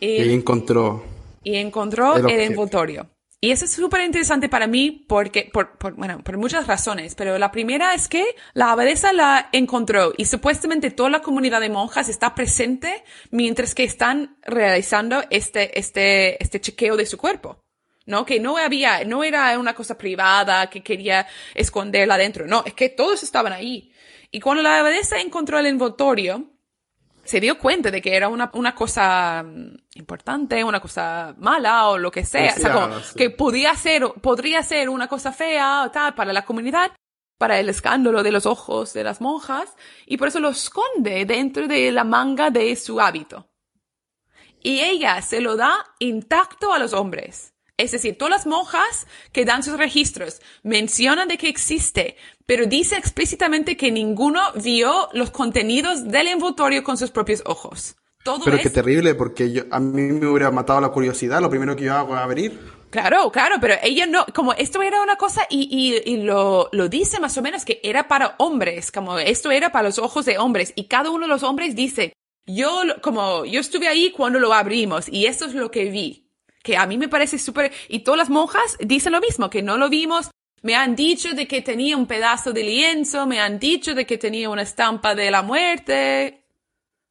Y, 0.01 0.33
encontró. 0.33 1.03
Y 1.43 1.57
encontró 1.57 2.17
el, 2.17 2.29
el 2.29 2.41
envoltorio. 2.41 3.09
Y 3.45 3.51
eso 3.51 3.67
es 3.67 3.73
súper 3.73 4.01
interesante 4.01 4.49
para 4.49 4.67
mí 4.67 5.05
porque, 5.07 5.51
por, 5.53 5.77
por, 5.77 5.93
bueno, 5.97 6.25
por 6.25 6.39
muchas 6.39 6.67
razones, 6.67 7.15
pero 7.15 7.37
la 7.37 7.53
primera 7.53 7.93
es 7.93 8.09
que 8.09 8.25
la 8.55 8.73
abadesa 8.73 9.13
la 9.13 9.51
encontró 9.53 10.15
y 10.17 10.25
supuestamente 10.25 10.91
toda 10.91 11.11
la 11.11 11.21
comunidad 11.21 11.61
de 11.61 11.69
monjas 11.69 12.09
está 12.09 12.35
presente 12.35 13.05
mientras 13.31 13.75
que 13.75 13.85
están 13.85 14.39
realizando 14.47 15.25
este, 15.29 15.79
este, 15.79 16.43
este 16.43 16.59
chequeo 16.59 16.97
de 16.97 17.05
su 17.05 17.19
cuerpo. 17.19 17.61
¿no? 18.07 18.25
Que 18.25 18.41
no 18.41 18.57
había, 18.57 19.05
no 19.05 19.23
era 19.23 19.59
una 19.59 19.75
cosa 19.75 19.99
privada 19.99 20.71
que 20.71 20.83
quería 20.83 21.27
esconderla 21.55 22.15
adentro, 22.15 22.47
no, 22.47 22.63
es 22.65 22.73
que 22.73 22.89
todos 22.89 23.23
estaban 23.23 23.53
ahí. 23.53 23.93
Y 24.31 24.41
cuando 24.41 24.63
la 24.63 24.79
abadesa 24.79 25.21
encontró 25.21 25.59
el 25.59 25.67
envoltorio, 25.67 26.54
se 27.25 27.41
dio 27.41 27.59
cuenta 27.59 27.91
de 27.91 28.03
que 28.03 28.15
era 28.15 28.29
una, 28.29 28.51
una 28.55 28.75
cosa 28.75 29.43
mm, 29.43 29.77
importante, 29.95 30.63
una 30.63 30.81
cosa 30.81 31.35
mala 31.39 31.89
o 31.89 31.99
lo 31.99 32.11
que 32.11 32.25
sea. 32.25 32.55
o 32.57 32.61
sea, 32.61 32.73
como 32.73 32.97
que 33.17 33.31
podía 33.31 33.75
ser, 33.75 34.05
podría 34.21 34.63
ser 34.63 34.89
una 34.89 35.09
cosa 35.09 35.33
fea 35.33 35.85
o 35.85 35.91
tal 35.91 36.15
para 36.15 36.33
la 36.33 36.45
comunidad, 36.45 36.93
para 37.39 37.59
el 37.59 37.69
escándalo 37.69 38.23
de 38.23 38.33
los 38.33 38.47
ojos 38.47 38.93
de 38.93 39.05
las 39.05 39.21
monjas, 39.21 39.75
y 40.07 40.17
por 40.17 40.29
eso 40.29 40.41
lo 40.41 40.51
esconde 40.51 41.25
dentro 41.25 41.67
de 41.67 41.91
la 41.93 42.05
manga 42.05 42.51
de 42.51 42.77
su 42.77 43.01
hábito. 43.01 43.49
Y 44.61 44.81
ella 44.81 45.21
se 45.21 45.41
lo 45.41 45.57
da 45.57 45.75
intacto 45.99 46.73
a 46.73 46.79
los 46.79 46.93
hombres. 46.93 47.54
Es 47.77 47.91
decir, 47.91 48.17
todas 48.17 48.31
las 48.31 48.47
monjas 48.47 49.07
que 49.33 49.45
dan 49.45 49.65
sus 49.65 49.77
registros 49.77 50.41
mencionan 50.63 51.27
de 51.27 51.37
que 51.37 51.49
existe, 51.49 52.17
pero 52.47 52.67
dice 52.67 52.97
explícitamente 52.97 53.77
que 53.77 53.91
ninguno 53.91 54.41
vio 54.63 55.09
los 55.13 55.33
contenidos 55.33 56.05
del 56.05 56.29
envoltorio 56.29 56.85
con 56.85 56.97
sus 56.97 57.11
propios 57.11 57.43
ojos. 57.47 57.97
Todo 58.23 58.45
pero 58.45 58.59
qué 58.59 58.71
terrible, 58.71 59.17
porque 59.17 59.53
yo, 59.53 59.65
a 59.71 59.81
mí 59.81 60.03
me 60.03 60.27
hubiera 60.29 60.53
matado 60.53 60.81
la 60.81 60.91
curiosidad, 60.91 61.43
lo 61.43 61.51
primero 61.51 61.75
que 61.75 61.85
yo 61.85 61.95
hago 61.95 62.15
es 62.15 62.23
abrir. 62.23 62.61
Claro, 62.91 63.31
claro, 63.33 63.57
pero 63.61 63.75
ella 63.83 64.07
no, 64.07 64.25
como 64.33 64.53
esto 64.53 64.81
era 64.81 65.03
una 65.03 65.17
cosa 65.17 65.45
y, 65.51 65.69
y, 65.69 66.13
y 66.13 66.23
lo, 66.23 66.69
lo 66.71 66.89
dice 66.89 67.19
más 67.19 67.37
o 67.37 67.43
menos 67.43 67.65
que 67.65 67.81
era 67.83 68.07
para 68.07 68.37
hombres, 68.39 68.93
como 68.93 69.19
esto 69.19 69.51
era 69.51 69.73
para 69.73 69.89
los 69.89 69.99
ojos 69.99 70.25
de 70.27 70.39
hombres 70.39 70.73
y 70.77 70.85
cada 70.85 71.11
uno 71.11 71.27
de 71.27 71.29
los 71.29 71.43
hombres 71.43 71.75
dice, 71.75 72.13
yo, 72.47 72.83
como, 73.03 73.45
yo 73.45 73.59
estuve 73.59 73.89
ahí 73.89 74.13
cuando 74.13 74.39
lo 74.39 74.55
abrimos 74.55 75.09
y 75.09 75.27
esto 75.27 75.47
es 75.47 75.55
lo 75.55 75.73
que 75.73 75.87
vi 75.91 76.24
que 76.65 76.79
a 76.79 76.87
mí 76.87 76.97
me 76.97 77.09
parece 77.09 77.39
súper, 77.39 77.71
y 77.89 78.01
todas 78.01 78.19
las 78.19 78.31
monjas 78.31 78.79
dicen 78.81 79.13
lo 79.13 79.21
mismo, 79.21 79.51
que 79.51 79.63
no 79.63 79.77
lo 79.77 79.91
vimos. 79.91 80.31
Me 80.63 80.75
han 80.75 80.97
dicho 80.97 81.35
de 81.35 81.47
que 81.47 81.61
tenía 81.61 81.95
un 81.95 82.07
pedazo 82.07 82.55
de 82.55 82.65
lienzo, 82.65 83.27
me 83.27 83.39
han 83.39 83.59
dicho 83.59 83.95
de 83.95 84.07
que 84.07 84.17
tenía 84.17 84.49
una 84.49 84.63
estampa 84.63 85.15
de 85.15 85.31
la 85.31 85.43
muerte, 85.43 86.43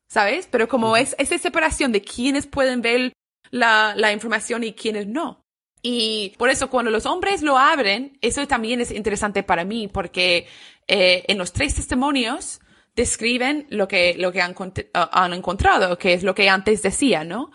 ¿sabes? 0.09 0.47
Pero 0.49 0.67
como 0.67 0.97
es 0.97 1.15
esa 1.19 1.37
separación 1.37 1.91
de 1.91 2.01
quienes 2.01 2.47
pueden 2.47 2.81
ver 2.81 3.13
la, 3.51 3.93
la 3.95 4.11
información 4.11 4.63
y 4.63 4.73
quienes 4.73 5.05
no. 5.05 5.45
Y 5.83 6.33
por 6.39 6.49
eso 6.49 6.71
cuando 6.71 6.89
los 6.89 7.05
hombres 7.05 7.43
lo 7.43 7.59
abren, 7.59 8.17
eso 8.21 8.47
también 8.47 8.81
es 8.81 8.89
interesante 8.89 9.43
para 9.43 9.65
mí, 9.65 9.87
porque 9.87 10.47
eh, 10.87 11.25
en 11.27 11.37
los 11.37 11.53
tres 11.53 11.75
testimonios 11.75 12.59
describen 12.95 13.67
lo 13.69 13.87
que, 13.87 14.15
lo 14.17 14.31
que 14.31 14.41
han, 14.41 14.55
han 14.93 15.33
encontrado, 15.33 15.95
que 15.99 16.13
es 16.13 16.23
lo 16.23 16.33
que 16.33 16.49
antes 16.49 16.81
decía, 16.81 17.23
¿no? 17.23 17.51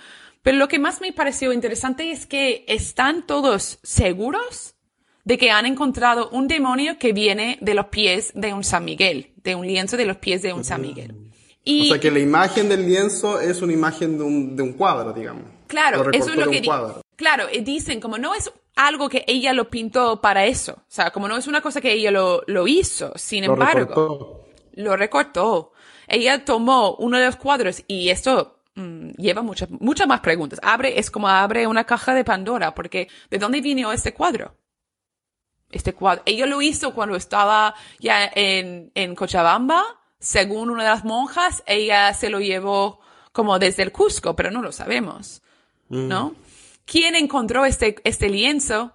Pero 0.48 0.56
lo 0.56 0.68
que 0.68 0.78
más 0.78 1.02
me 1.02 1.12
pareció 1.12 1.52
interesante 1.52 2.10
es 2.10 2.24
que 2.24 2.64
están 2.68 3.26
todos 3.26 3.80
seguros 3.82 4.76
de 5.24 5.36
que 5.36 5.50
han 5.50 5.66
encontrado 5.66 6.30
un 6.30 6.48
demonio 6.48 6.98
que 6.98 7.12
viene 7.12 7.58
de 7.60 7.74
los 7.74 7.88
pies 7.88 8.32
de 8.34 8.54
un 8.54 8.64
San 8.64 8.86
Miguel, 8.86 9.34
de 9.44 9.54
un 9.54 9.66
lienzo 9.66 9.98
de 9.98 10.06
los 10.06 10.16
pies 10.16 10.40
de 10.40 10.54
un 10.54 10.64
San 10.64 10.80
Miguel. 10.80 11.14
Y, 11.64 11.90
o 11.90 11.92
sea 11.92 12.00
que 12.00 12.10
la 12.10 12.20
imagen 12.20 12.66
del 12.66 12.86
lienzo 12.86 13.38
es 13.38 13.60
una 13.60 13.74
imagen 13.74 14.16
de 14.16 14.24
un, 14.24 14.56
de 14.56 14.62
un 14.62 14.72
cuadro, 14.72 15.12
digamos. 15.12 15.42
Claro, 15.66 16.10
eso 16.12 16.30
es 16.30 16.36
lo 16.38 16.50
que 16.50 16.62
Claro, 17.16 17.44
dicen 17.62 18.00
como 18.00 18.16
no 18.16 18.34
es 18.34 18.50
algo 18.74 19.10
que 19.10 19.26
ella 19.26 19.52
lo 19.52 19.68
pintó 19.68 20.22
para 20.22 20.46
eso, 20.46 20.76
o 20.78 20.82
sea, 20.88 21.10
como 21.10 21.28
no 21.28 21.36
es 21.36 21.46
una 21.46 21.60
cosa 21.60 21.82
que 21.82 21.92
ella 21.92 22.10
lo, 22.10 22.42
lo 22.46 22.66
hizo, 22.66 23.12
sin 23.16 23.44
embargo, 23.44 24.46
lo 24.72 24.96
recortó. 24.96 25.72
Ella 26.06 26.42
tomó 26.46 26.94
uno 26.94 27.18
de 27.18 27.26
los 27.26 27.36
cuadros 27.36 27.82
y 27.86 28.08
esto 28.08 28.57
Mm, 28.78 29.10
lleva 29.16 29.42
muchas, 29.42 29.68
muchas 29.70 30.06
más 30.06 30.20
preguntas. 30.20 30.60
Abre, 30.62 31.00
es 31.00 31.10
como 31.10 31.28
abre 31.28 31.66
una 31.66 31.82
caja 31.82 32.14
de 32.14 32.22
Pandora, 32.22 32.76
porque 32.76 33.08
¿de 33.28 33.38
dónde 33.38 33.60
vino 33.60 33.92
este 33.92 34.14
cuadro? 34.14 34.54
Este 35.68 35.94
cuadro. 35.94 36.22
Ella 36.26 36.46
lo 36.46 36.62
hizo 36.62 36.94
cuando 36.94 37.16
estaba 37.16 37.74
ya 37.98 38.30
en, 38.32 38.92
en 38.94 39.16
Cochabamba, 39.16 39.82
según 40.20 40.70
una 40.70 40.84
de 40.84 40.90
las 40.90 41.04
monjas, 41.04 41.64
ella 41.66 42.14
se 42.14 42.30
lo 42.30 42.38
llevó 42.38 43.00
como 43.32 43.58
desde 43.58 43.82
el 43.82 43.90
Cusco, 43.90 44.36
pero 44.36 44.52
no 44.52 44.62
lo 44.62 44.70
sabemos, 44.70 45.42
¿no? 45.88 46.30
Mm. 46.30 46.34
¿Quién 46.84 47.16
encontró 47.16 47.64
este, 47.64 47.96
este 48.04 48.28
lienzo? 48.28 48.94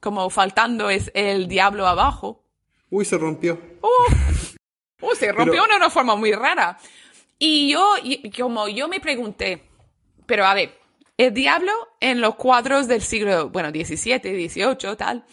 Como 0.00 0.30
faltando 0.30 0.88
es 0.88 1.10
el 1.12 1.46
diablo 1.46 1.86
abajo. 1.86 2.42
Uy, 2.88 3.04
se 3.04 3.18
rompió. 3.18 3.60
Uh, 3.82 5.06
uh 5.06 5.14
se 5.14 5.30
rompió 5.30 5.62
de 5.66 5.76
una 5.76 5.90
forma 5.90 6.16
muy 6.16 6.32
rara. 6.32 6.78
Y 7.42 7.72
yo, 7.72 7.94
como 8.38 8.68
yo 8.68 8.86
me 8.86 9.00
pregunté, 9.00 9.64
pero 10.26 10.44
a 10.44 10.52
ver, 10.52 10.78
el 11.16 11.32
diablo 11.32 11.72
en 11.98 12.20
los 12.20 12.34
cuadros 12.34 12.86
del 12.86 13.00
siglo, 13.00 13.48
bueno, 13.48 13.72
17, 13.72 14.30
18, 14.30 14.96
tal, 14.98 15.24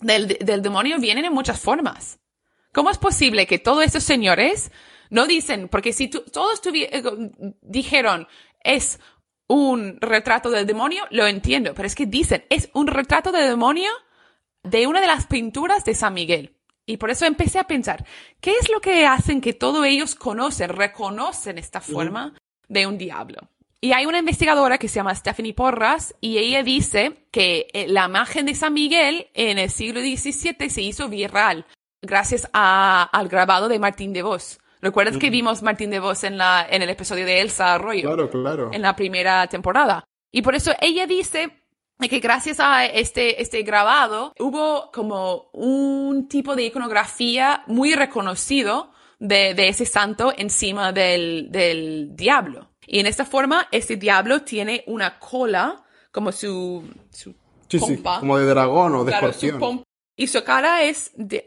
del, 0.00 0.28
del 0.28 0.62
demonio 0.62 0.98
vienen 0.98 1.24
en 1.24 1.32
muchas 1.32 1.58
formas. 1.58 2.20
¿Cómo 2.72 2.90
es 2.90 2.98
posible 2.98 3.46
que 3.46 3.58
todos 3.58 3.82
estos 3.82 4.04
señores 4.04 4.70
no 5.08 5.26
dicen, 5.26 5.68
porque 5.68 5.94
si 5.94 6.08
todos 6.08 6.60
eh, 6.66 7.02
dijeron, 7.62 8.28
es 8.62 9.00
un 9.46 9.98
retrato 10.02 10.50
del 10.50 10.66
demonio, 10.66 11.04
lo 11.10 11.26
entiendo, 11.26 11.72
pero 11.74 11.86
es 11.86 11.94
que 11.94 12.04
dicen, 12.04 12.44
es 12.50 12.68
un 12.74 12.88
retrato 12.88 13.32
del 13.32 13.48
demonio 13.48 13.90
de 14.62 14.86
una 14.86 15.00
de 15.00 15.06
las 15.06 15.26
pinturas 15.26 15.84
de 15.86 15.94
San 15.94 16.12
Miguel. 16.12 16.57
Y 16.88 16.96
por 16.96 17.10
eso 17.10 17.26
empecé 17.26 17.58
a 17.58 17.64
pensar, 17.64 18.06
¿qué 18.40 18.52
es 18.58 18.70
lo 18.70 18.80
que 18.80 19.04
hacen 19.04 19.42
que 19.42 19.52
todos 19.52 19.84
ellos 19.84 20.14
conocen, 20.14 20.70
reconocen 20.70 21.58
esta 21.58 21.82
forma 21.82 22.32
de 22.66 22.86
un 22.86 22.96
diablo? 22.96 23.50
Y 23.78 23.92
hay 23.92 24.06
una 24.06 24.20
investigadora 24.20 24.78
que 24.78 24.88
se 24.88 24.94
llama 24.94 25.14
Stephanie 25.14 25.52
Porras 25.52 26.14
y 26.22 26.38
ella 26.38 26.62
dice 26.62 27.26
que 27.30 27.68
eh, 27.74 27.88
la 27.88 28.06
imagen 28.06 28.46
de 28.46 28.54
San 28.54 28.72
Miguel 28.72 29.28
en 29.34 29.58
el 29.58 29.68
siglo 29.68 30.00
XVII 30.00 30.70
se 30.70 30.80
hizo 30.80 31.10
viral 31.10 31.66
gracias 32.00 32.48
al 32.54 33.28
grabado 33.28 33.68
de 33.68 33.78
Martín 33.78 34.14
de 34.14 34.22
Vos. 34.22 34.58
¿Recuerdas 34.80 35.18
que 35.18 35.28
vimos 35.28 35.62
Martín 35.62 35.90
de 35.90 36.00
Vos 36.00 36.24
en, 36.24 36.38
la, 36.38 36.66
en 36.70 36.80
el 36.80 36.88
episodio 36.88 37.26
de 37.26 37.42
Elsa 37.42 37.74
Arroyo? 37.74 38.08
Claro, 38.08 38.30
claro. 38.30 38.70
En 38.72 38.80
la 38.80 38.96
primera 38.96 39.46
temporada. 39.46 40.04
Y 40.32 40.40
por 40.40 40.54
eso 40.54 40.72
ella 40.80 41.06
dice 41.06 41.57
que 42.06 42.20
gracias 42.20 42.60
a 42.60 42.86
este, 42.86 43.42
este 43.42 43.62
grabado 43.62 44.32
hubo 44.38 44.90
como 44.92 45.50
un 45.52 46.28
tipo 46.28 46.54
de 46.54 46.64
iconografía 46.64 47.64
muy 47.66 47.94
reconocido 47.94 48.92
de, 49.18 49.54
de 49.54 49.68
ese 49.68 49.84
santo 49.84 50.32
encima 50.36 50.92
del, 50.92 51.48
del 51.50 52.14
diablo. 52.14 52.70
Y 52.86 53.00
en 53.00 53.06
esta 53.06 53.24
forma, 53.24 53.66
este 53.72 53.96
diablo 53.96 54.42
tiene 54.42 54.84
una 54.86 55.18
cola 55.18 55.84
como 56.12 56.32
su, 56.32 56.84
su 57.10 57.34
sí, 57.68 57.78
sí, 57.78 58.02
como 58.02 58.38
de 58.38 58.46
dragón 58.46 58.94
o 58.94 59.04
de 59.04 59.12
escorpión. 59.12 59.84
y 60.16 60.26
su 60.28 60.42
cara 60.42 60.82
es 60.82 61.10
de, 61.14 61.44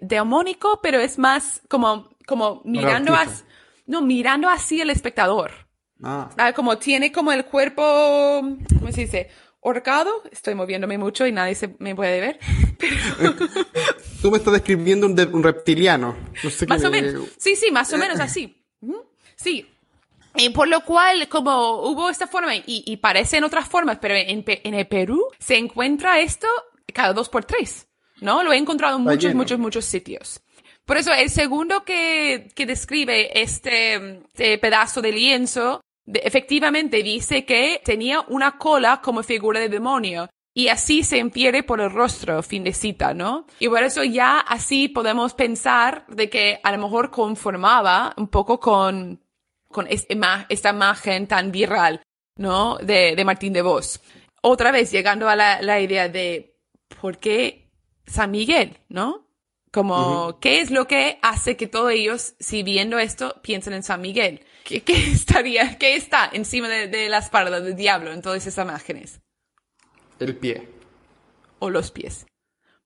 pero 0.81 0.99
es 0.99 1.17
más 1.17 1.61
como, 1.67 2.09
como 2.27 2.61
mirando, 2.63 3.13
as, 3.13 3.45
no, 3.87 4.01
mirando 4.01 4.49
así 4.49 4.81
al 4.81 4.89
espectador. 4.89 5.51
Ah. 6.03 6.29
ah. 6.37 6.53
Como 6.53 6.77
tiene 6.77 7.11
como 7.11 7.31
el 7.31 7.45
cuerpo, 7.45 7.81
¿cómo 8.79 8.91
se 8.91 9.01
dice? 9.01 9.29
Horcado, 9.61 10.23
estoy 10.31 10.55
moviéndome 10.55 10.97
mucho 10.97 11.25
y 11.25 11.31
nadie 11.31 11.55
se 11.55 11.75
me 11.79 11.95
puede 11.95 12.19
ver. 12.19 12.39
Tú 14.21 14.31
me 14.31 14.37
estás 14.37 14.53
describiendo 14.53 15.07
un, 15.07 15.43
reptiliano. 15.43 16.17
más 16.67 16.83
o 16.83 16.91
menos. 16.91 17.29
Sí, 17.37 17.55
sí, 17.55 17.71
más 17.71 17.91
o 17.93 17.97
menos 17.97 18.19
así. 18.19 18.57
Sí. 19.35 19.67
Y 20.35 20.49
por 20.49 20.67
lo 20.67 20.83
cual, 20.83 21.27
como 21.27 21.81
hubo 21.81 22.09
esta 22.09 22.27
forma, 22.27 22.55
y, 22.55 22.63
y 22.65 22.97
parecen 22.97 23.43
otras 23.43 23.67
formas, 23.67 23.97
pero 24.01 24.15
en, 24.15 24.43
en, 24.45 24.73
el 24.73 24.87
Perú 24.87 25.27
se 25.39 25.57
encuentra 25.57 26.19
esto 26.19 26.47
cada 26.93 27.13
dos 27.13 27.29
por 27.29 27.45
tres, 27.45 27.87
¿no? 28.21 28.43
Lo 28.43 28.53
he 28.53 28.57
encontrado 28.57 28.97
en 28.97 29.03
muchos, 29.03 29.33
muchos, 29.33 29.59
muchos 29.59 29.85
sitios. 29.85 30.41
Por 30.85 30.97
eso, 30.97 31.13
el 31.13 31.29
segundo 31.29 31.83
que, 31.83 32.49
que 32.55 32.65
describe 32.65 33.41
este, 33.41 34.19
este 34.27 34.57
pedazo 34.57 35.01
de 35.01 35.11
lienzo 35.11 35.81
efectivamente 36.05 37.03
dice 37.03 37.45
que 37.45 37.81
tenía 37.83 38.21
una 38.27 38.57
cola 38.57 39.01
como 39.01 39.23
figura 39.23 39.59
de 39.59 39.69
demonio. 39.69 40.29
Y 40.53 40.67
así 40.67 41.03
se 41.03 41.17
infiere 41.17 41.63
por 41.63 41.79
el 41.79 41.89
rostro, 41.91 42.43
fin 42.43 42.65
de 42.65 42.73
cita, 42.73 43.13
¿no? 43.13 43.45
Y 43.59 43.69
por 43.69 43.83
eso 43.83 44.03
ya 44.03 44.39
así 44.39 44.89
podemos 44.89 45.33
pensar 45.33 46.05
de 46.07 46.29
que 46.29 46.59
a 46.61 46.73
lo 46.73 46.77
mejor 46.77 47.09
conformaba 47.09 48.13
un 48.17 48.27
poco 48.27 48.59
con 48.59 49.21
con 49.71 49.87
esta 49.89 50.69
imagen 50.69 51.27
tan 51.27 51.51
viral, 51.51 52.01
¿no? 52.37 52.77
De, 52.77 53.15
de 53.15 53.25
Martín 53.25 53.53
de 53.53 53.61
Vos. 53.61 54.01
Otra 54.41 54.71
vez 54.71 54.91
llegando 54.91 55.29
a 55.29 55.35
la, 55.35 55.61
la 55.61 55.79
idea 55.79 56.09
de 56.09 56.57
por 56.99 57.17
qué 57.17 57.69
San 58.05 58.31
Miguel, 58.31 58.77
¿no? 58.89 59.27
Como, 59.71 60.39
¿qué 60.41 60.59
es 60.59 60.69
lo 60.69 60.85
que 60.85 61.17
hace 61.21 61.55
que 61.55 61.67
todos 61.67 61.91
ellos, 61.91 62.35
si 62.39 62.61
viendo 62.61 62.99
esto, 62.99 63.35
piensen 63.41 63.73
en 63.73 63.83
San 63.83 64.01
Miguel? 64.01 64.43
¿Qué, 64.71 64.81
qué 64.83 64.93
estaría, 65.11 65.77
qué 65.77 65.95
está 65.95 66.29
encima 66.31 66.69
de, 66.69 66.87
de, 66.87 67.09
la 67.09 67.17
espalda 67.17 67.59
del 67.59 67.75
diablo 67.75 68.11
en 68.13 68.21
todas 68.21 68.45
esas 68.45 68.65
imágenes? 68.65 69.19
El 70.19 70.37
pie. 70.37 70.69
O 71.59 71.69
los 71.69 71.91
pies. 71.91 72.25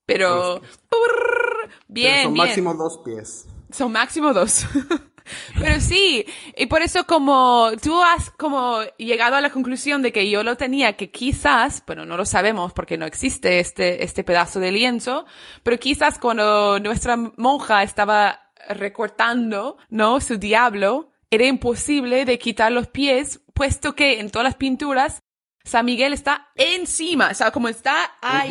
Pero, 0.05 0.55
Los 0.55 0.59
pies. 0.61 0.79
brrr, 0.89 1.69
bien, 1.87 2.13
Pero 2.13 2.23
son 2.23 2.33
bien. 2.33 2.47
máximo 2.47 2.73
dos 2.73 2.99
pies. 3.03 3.45
Son 3.71 3.91
máximo 3.91 4.33
dos. 4.33 4.65
Pero 5.59 5.79
sí, 5.79 6.23
y 6.55 6.67
por 6.67 6.83
eso 6.83 7.05
como 7.07 7.71
tú 7.81 7.99
has 8.03 8.29
como 8.31 8.81
llegado 8.97 9.35
a 9.35 9.41
la 9.41 9.49
conclusión 9.49 10.03
de 10.03 10.11
que 10.11 10.29
yo 10.29 10.43
lo 10.43 10.55
tenía, 10.55 10.95
que 10.97 11.09
quizás, 11.09 11.81
bueno, 11.87 12.05
no 12.05 12.15
lo 12.15 12.25
sabemos 12.25 12.73
porque 12.73 12.97
no 12.97 13.07
existe 13.07 13.59
este, 13.59 14.03
este 14.03 14.23
pedazo 14.23 14.59
de 14.59 14.71
lienzo, 14.71 15.25
pero 15.63 15.79
quizás 15.79 16.19
cuando 16.19 16.79
nuestra 16.79 17.17
monja 17.17 17.81
estaba 17.81 18.51
recortando, 18.69 19.77
¿no? 19.89 20.21
Su 20.21 20.37
diablo, 20.37 21.11
era 21.35 21.45
imposible 21.45 22.25
de 22.25 22.39
quitar 22.39 22.71
los 22.71 22.87
pies, 22.87 23.41
puesto 23.53 23.95
que 23.95 24.19
en 24.19 24.29
todas 24.29 24.43
las 24.45 24.55
pinturas 24.55 25.19
San 25.63 25.85
Miguel 25.85 26.13
está 26.13 26.49
encima, 26.55 27.29
o 27.31 27.33
sea, 27.33 27.51
como 27.51 27.67
está 27.69 28.17
ahí. 28.21 28.49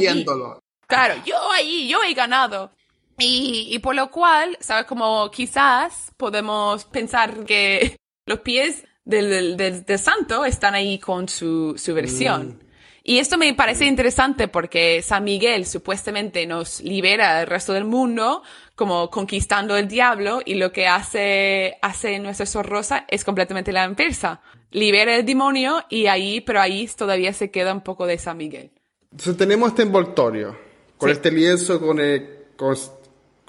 Claro, 0.86 1.14
yo 1.24 1.36
ahí, 1.52 1.88
yo 1.88 2.02
he 2.02 2.12
ganado. 2.14 2.72
Y, 3.18 3.68
y 3.70 3.78
por 3.78 3.94
lo 3.94 4.10
cual, 4.10 4.56
¿sabes? 4.60 4.86
Como 4.86 5.30
quizás 5.30 6.10
podemos 6.16 6.84
pensar 6.86 7.44
que 7.44 7.96
los 8.26 8.40
pies 8.40 8.84
del, 9.04 9.30
del, 9.30 9.56
del- 9.56 9.84
del 9.84 9.98
santo 9.98 10.44
están 10.44 10.74
ahí 10.74 10.98
con 10.98 11.28
su, 11.28 11.74
su 11.78 11.94
versión. 11.94 12.63
Y 13.06 13.18
esto 13.18 13.36
me 13.36 13.52
parece 13.52 13.84
interesante 13.84 14.48
porque 14.48 15.02
San 15.02 15.24
Miguel 15.24 15.66
supuestamente 15.66 16.46
nos 16.46 16.80
libera 16.80 17.38
del 17.38 17.46
resto 17.48 17.74
del 17.74 17.84
mundo, 17.84 18.42
como 18.74 19.10
conquistando 19.10 19.76
el 19.76 19.88
diablo, 19.88 20.40
y 20.42 20.54
lo 20.54 20.72
que 20.72 20.86
hace, 20.86 21.76
hace 21.82 22.18
nuestra 22.18 22.46
Sor 22.46 22.66
Rosa 22.66 23.04
es 23.08 23.22
completamente 23.22 23.72
la 23.72 23.84
inversa. 23.84 24.40
Libera 24.70 25.16
el 25.16 25.26
demonio 25.26 25.84
y 25.90 26.06
ahí, 26.06 26.40
pero 26.40 26.62
ahí 26.62 26.88
todavía 26.96 27.34
se 27.34 27.50
queda 27.50 27.74
un 27.74 27.82
poco 27.82 28.06
de 28.06 28.16
San 28.16 28.38
Miguel. 28.38 28.70
Entonces 29.12 29.36
tenemos 29.36 29.68
este 29.68 29.82
envoltorio, 29.82 30.56
con 30.96 31.10
Sí. 31.10 31.12
este 31.12 31.30
lienzo, 31.30 31.78
con 31.80 32.00
el, 32.00 32.46
con, 32.56 32.74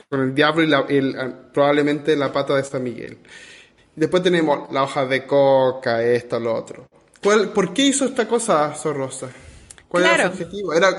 con 0.10 0.20
el 0.22 0.36
diablo 0.36 0.64
y 0.64 0.68
la- 0.68 0.86
el- 0.90 1.34
probablemente 1.54 2.18
la 2.18 2.34
pata 2.34 2.58
de 2.58 2.64
San 2.66 2.84
Miguel. 2.84 3.20
Después 3.96 4.22
tenemos 4.22 4.70
la 4.74 4.84
hoja 4.84 5.06
de 5.06 5.26
coca, 5.26 6.04
esto, 6.04 6.42
lo 6.42 6.54
otro. 6.54 6.90
¿Cuál, 7.24 7.54
¿Por 7.54 7.74
qué 7.74 7.84
hizo 7.84 8.04
esta 8.04 8.28
cosa 8.28 8.76
Sor 8.76 8.98
Rosa? 8.98 9.30
¿Cuál 9.96 10.06
era 10.06 10.16
Claro. 10.16 10.36
su 10.36 10.44
objetivo? 10.44 10.74
Era, 10.74 10.90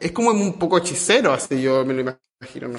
es 0.00 0.12
como 0.12 0.30
un 0.30 0.58
poco 0.58 0.78
hechicero, 0.78 1.32
así 1.32 1.60
yo 1.60 1.84
me 1.84 1.94
lo 1.94 2.00
imagino, 2.40 2.68
¿no? 2.68 2.78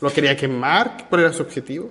¿Lo 0.00 0.12
quería 0.12 0.36
quemar? 0.36 1.06
¿Cuál 1.08 1.22
era 1.22 1.32
su 1.32 1.42
objetivo? 1.42 1.90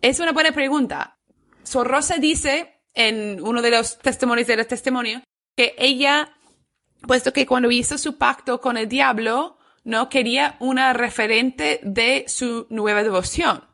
Es 0.00 0.18
una 0.20 0.32
buena 0.32 0.52
pregunta. 0.52 1.18
Sor 1.62 1.86
Rosa 1.88 2.16
dice 2.18 2.80
en 2.94 3.40
uno 3.42 3.62
de 3.62 3.70
los 3.70 3.98
testimonios 3.98 4.46
de 4.46 4.56
los 4.56 4.66
testimonios 4.66 5.22
que 5.56 5.74
ella, 5.78 6.34
puesto 7.06 7.32
que 7.32 7.46
cuando 7.46 7.70
hizo 7.70 7.98
su 7.98 8.16
pacto 8.18 8.60
con 8.60 8.76
el 8.76 8.88
diablo, 8.88 9.58
no 9.84 10.08
quería 10.08 10.56
una 10.60 10.92
referente 10.92 11.80
de 11.82 12.24
su 12.28 12.66
nueva 12.70 13.02
devoción. 13.02 13.64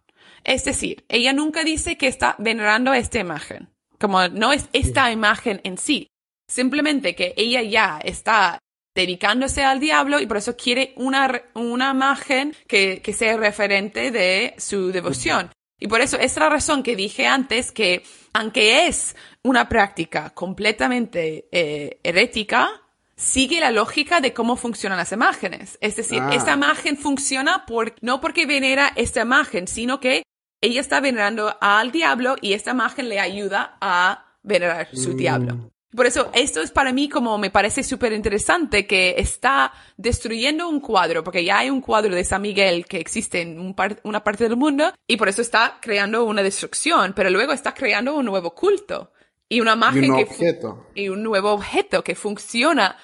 Es 0.45 0.65
decir, 0.65 1.05
ella 1.09 1.33
nunca 1.33 1.65
dice 1.65 1.97
que 1.97 2.07
está 2.09 2.37
venerando 2.39 2.93
esta 2.95 3.19
imagen, 3.19 3.69
como 3.99 4.29
no 4.29 4.53
es 4.53 4.69
esta 4.73 5.11
imagen 5.11 5.61
en 5.65 5.77
sí, 5.79 6.09
simplemente 6.49 7.15
que 7.17 7.35
ella 7.37 7.63
ya 7.63 7.99
está 8.03 8.59
dedicándose 8.97 9.63
al 9.63 9.79
diablo 9.79 10.19
y 10.19 10.27
por 10.27 10.39
eso 10.39 10.57
quiere 10.57 10.93
una, 10.97 11.43
una 11.55 11.93
imagen 11.93 12.57
que, 12.67 13.01
que 13.03 13.13
sea 13.13 13.37
referente 13.37 14.11
de 14.11 14.55
su 14.59 14.91
devoción. 14.91 15.51
Y 15.79 15.87
por 15.89 16.01
eso 16.01 16.19
es 16.19 16.37
la 16.37 16.49
razón 16.49 16.83
que 16.83 16.97
dije 16.97 17.27
antes 17.27 17.71
que, 17.71 18.03
aunque 18.33 18.87
es 18.89 19.15
una 19.43 19.69
práctica 19.69 20.31
completamente 20.31 21.47
eh, 21.53 22.01
herética, 22.03 22.71
sigue 23.15 23.61
la 23.61 23.71
lógica 23.71 24.21
de 24.21 24.33
cómo 24.33 24.57
funcionan 24.57 24.99
las 24.99 25.13
imágenes. 25.13 25.79
Es 25.81 25.97
decir, 25.97 26.21
Ah. 26.23 26.35
esta 26.35 26.55
imagen 26.55 26.97
funciona 26.97 27.65
por, 27.67 27.95
no 28.01 28.21
porque 28.21 28.47
venera 28.47 28.93
esta 28.97 29.21
imagen, 29.21 29.69
sino 29.69 30.01
que 30.01 30.23
ella 30.63 30.81
está 30.81 31.01
venerando 31.01 31.55
al 31.61 31.93
diablo 31.93 32.37
y 32.41 32.55
esta 32.55 32.71
imagen 32.71 33.09
le 33.11 33.21
ayuda 33.21 33.77
a 33.81 34.25
venerar 34.43 34.89
su 34.95 35.13
diablo. 35.15 35.71
Por 35.95 36.05
eso, 36.07 36.31
esto 36.35 36.61
es 36.61 36.71
para 36.73 36.93
mí 36.93 37.09
como 37.09 37.39
me 37.39 37.51
parece 37.51 37.83
súper 37.83 38.13
interesante 38.13 38.87
que 38.87 39.15
está 39.19 39.73
destruyendo 39.97 40.69
un 40.69 40.81
cuadro, 40.81 41.25
porque 41.25 41.45
ya 41.45 41.59
hay 41.59 41.71
un 41.71 41.81
cuadro 41.81 42.15
de 42.15 42.25
San 42.25 42.43
Miguel 42.43 42.85
que 42.87 42.99
existe 42.99 43.41
en 43.41 43.59
un 43.59 43.75
par- 43.75 44.01
una 44.05 44.23
parte 44.23 44.45
del 44.45 44.57
mundo 44.57 44.93
y 45.07 45.17
por 45.17 45.29
eso 45.29 45.41
está 45.43 45.79
creando 45.81 46.25
una 46.25 46.43
destrucción, 46.43 47.13
pero 47.15 47.31
luego 47.31 47.53
está 47.53 47.73
creando 47.73 48.15
un 48.15 48.27
nuevo 48.27 48.55
culto 48.55 49.13
y 49.49 49.61
una 49.61 49.73
Y 49.73 49.77
imagen 49.77 50.11
un 50.11 50.19
que 50.19 50.27
fu- 50.27 50.33
objeto. 50.35 50.87
y 50.95 51.09
un 51.09 51.23
nuevo 51.23 51.53
objeto 51.53 52.03
que 52.05 52.15
funciona 52.15 52.97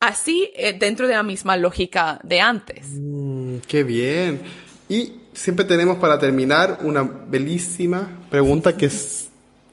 así 0.00 0.50
eh, 0.56 0.72
dentro 0.72 1.06
de 1.06 1.14
la 1.14 1.22
misma 1.22 1.56
lógica 1.56 2.18
de 2.24 2.40
antes. 2.40 2.86
Mm, 2.90 3.58
qué 3.68 3.84
bien. 3.84 4.40
Y 4.88 5.12
siempre 5.34 5.64
tenemos 5.66 5.98
para 5.98 6.18
terminar 6.18 6.78
una 6.82 7.02
bellísima 7.02 8.08
pregunta 8.30 8.76
que, 8.76 8.86
es, 8.86 9.29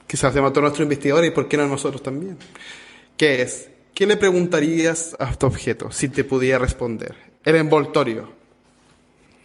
que 0.08 0.16
se 0.16 0.26
hacemos 0.26 0.50
a 0.50 0.52
todos 0.52 0.62
nuestros 0.62 0.84
investigadores 0.84 1.30
y 1.30 1.34
por 1.34 1.46
qué 1.48 1.58
no 1.58 1.64
a 1.64 1.66
nosotros 1.66 2.02
también. 2.02 2.38
Que 3.16 3.42
es, 3.42 3.70
¿qué 3.94 4.06
le 4.06 4.16
preguntarías 4.16 5.14
a 5.20 5.30
este 5.30 5.46
objeto 5.46 5.92
si 5.92 6.08
te 6.08 6.24
pudiera 6.24 6.58
responder? 6.58 7.14
El 7.44 7.56
envoltorio. 7.56 8.32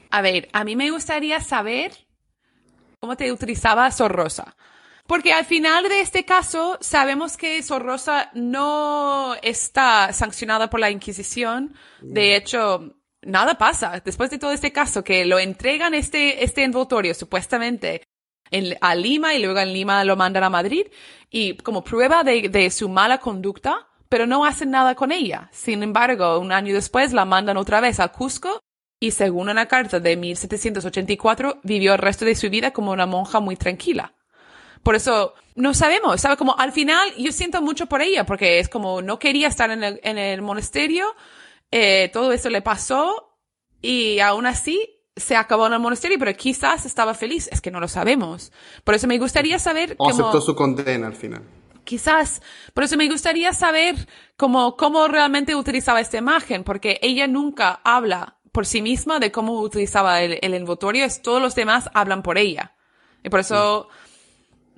A 0.09 0.21
ver, 0.21 0.47
a 0.53 0.63
mí 0.63 0.75
me 0.75 0.89
gustaría 0.89 1.41
saber 1.41 1.91
cómo 2.99 3.17
te 3.17 3.31
utilizaba 3.31 3.91
Sor 3.91 4.13
Rosa. 4.13 4.55
Porque 5.05 5.33
al 5.33 5.43
final 5.43 5.89
de 5.89 5.99
este 5.99 6.23
caso 6.23 6.77
sabemos 6.79 7.35
que 7.35 7.61
Sor 7.61 7.83
Rosa 7.83 8.31
no 8.33 9.35
está 9.41 10.13
sancionada 10.13 10.69
por 10.69 10.79
la 10.79 10.91
Inquisición. 10.91 11.75
De 12.01 12.37
hecho, 12.37 12.95
nada 13.21 13.57
pasa. 13.57 14.01
Después 14.05 14.29
de 14.29 14.39
todo 14.39 14.53
este 14.53 14.71
caso, 14.71 15.03
que 15.03 15.25
lo 15.25 15.39
entregan 15.39 15.93
este, 15.93 16.45
este 16.45 16.63
envoltorio 16.63 17.13
supuestamente 17.13 18.03
a 18.81 18.95
Lima 18.95 19.33
y 19.33 19.41
luego 19.41 19.59
en 19.59 19.73
Lima 19.73 20.03
lo 20.03 20.15
mandan 20.15 20.43
a 20.43 20.49
Madrid 20.49 20.87
y 21.29 21.57
como 21.57 21.83
prueba 21.83 22.23
de, 22.23 22.69
su 22.69 22.89
mala 22.89 23.17
conducta, 23.17 23.87
pero 24.07 24.27
no 24.27 24.45
hacen 24.45 24.69
nada 24.71 24.95
con 24.95 25.11
ella. 25.11 25.49
Sin 25.51 25.81
embargo, 25.81 26.39
un 26.39 26.51
año 26.51 26.73
después 26.73 27.13
la 27.13 27.25
mandan 27.25 27.57
otra 27.57 27.81
vez 27.81 27.99
a 27.99 28.09
Cusco 28.09 28.59
y 28.99 29.11
según 29.11 29.49
una 29.49 29.67
carta 29.67 29.99
de 29.99 30.15
1784 30.15 31.59
vivió 31.63 31.93
el 31.93 31.99
resto 31.99 32.23
de 32.23 32.35
su 32.35 32.49
vida 32.49 32.71
como 32.71 32.91
una 32.91 33.07
monja 33.07 33.39
muy 33.39 33.55
tranquila. 33.55 34.13
Por 34.83 34.95
eso 34.95 35.33
no 35.55 35.73
sabemos, 35.73 36.21
¿sabe? 36.21 36.37
Como 36.37 36.57
al 36.57 36.71
final 36.71 37.09
yo 37.17 37.31
siento 37.31 37.61
mucho 37.61 37.87
por 37.87 38.01
ella 38.01 38.25
porque 38.25 38.59
es 38.59 38.69
como 38.69 39.01
no 39.01 39.17
quería 39.17 39.47
estar 39.47 39.71
en 39.71 39.83
el, 39.83 39.99
en 40.03 40.17
el 40.17 40.41
monasterio, 40.41 41.07
eh, 41.71 42.11
todo 42.13 42.31
eso 42.31 42.49
le 42.51 42.61
pasó 42.61 43.39
y 43.81 44.19
aún 44.19 44.45
así 44.45 44.92
se 45.15 45.35
acabó 45.35 45.67
en 45.67 45.73
el 45.73 45.79
monasterio, 45.79 46.17
pero 46.19 46.35
quizás 46.35 46.85
estaba 46.85 47.13
feliz, 47.13 47.47
es 47.51 47.61
que 47.61 47.69
no 47.71 47.79
lo 47.79 47.87
sabemos. 47.87 48.51
Por 48.83 48.95
eso 48.95 49.07
me 49.07 49.17
gustaría 49.19 49.59
saber 49.59 49.93
O 49.97 50.09
cómo- 50.09 50.09
aceptó 50.27 50.41
su 50.41 50.55
condena 50.55 51.07
al 51.07 51.15
final. 51.15 51.43
Quizás. 51.83 52.41
Por 52.73 52.85
eso 52.85 52.95
me 52.97 53.09
gustaría 53.09 53.51
saber 53.53 54.07
cómo, 54.37 54.77
cómo 54.77 55.07
realmente 55.09 55.53
utilizaba 55.55 55.99
esta 55.99 56.17
imagen, 56.17 56.63
porque 56.63 56.97
ella 57.01 57.27
nunca 57.27 57.81
habla 57.83 58.37
por 58.53 58.65
sí 58.65 58.81
misma 58.81 59.19
de 59.19 59.31
cómo 59.31 59.59
utilizaba 59.59 60.21
el, 60.21 60.39
el 60.41 60.53
envoltorio, 60.53 61.03
es 61.05 61.21
todos 61.21 61.41
los 61.41 61.55
demás 61.55 61.89
hablan 61.93 62.23
por 62.23 62.37
ella. 62.37 62.73
Y 63.23 63.29
por 63.29 63.39
eso, 63.41 63.89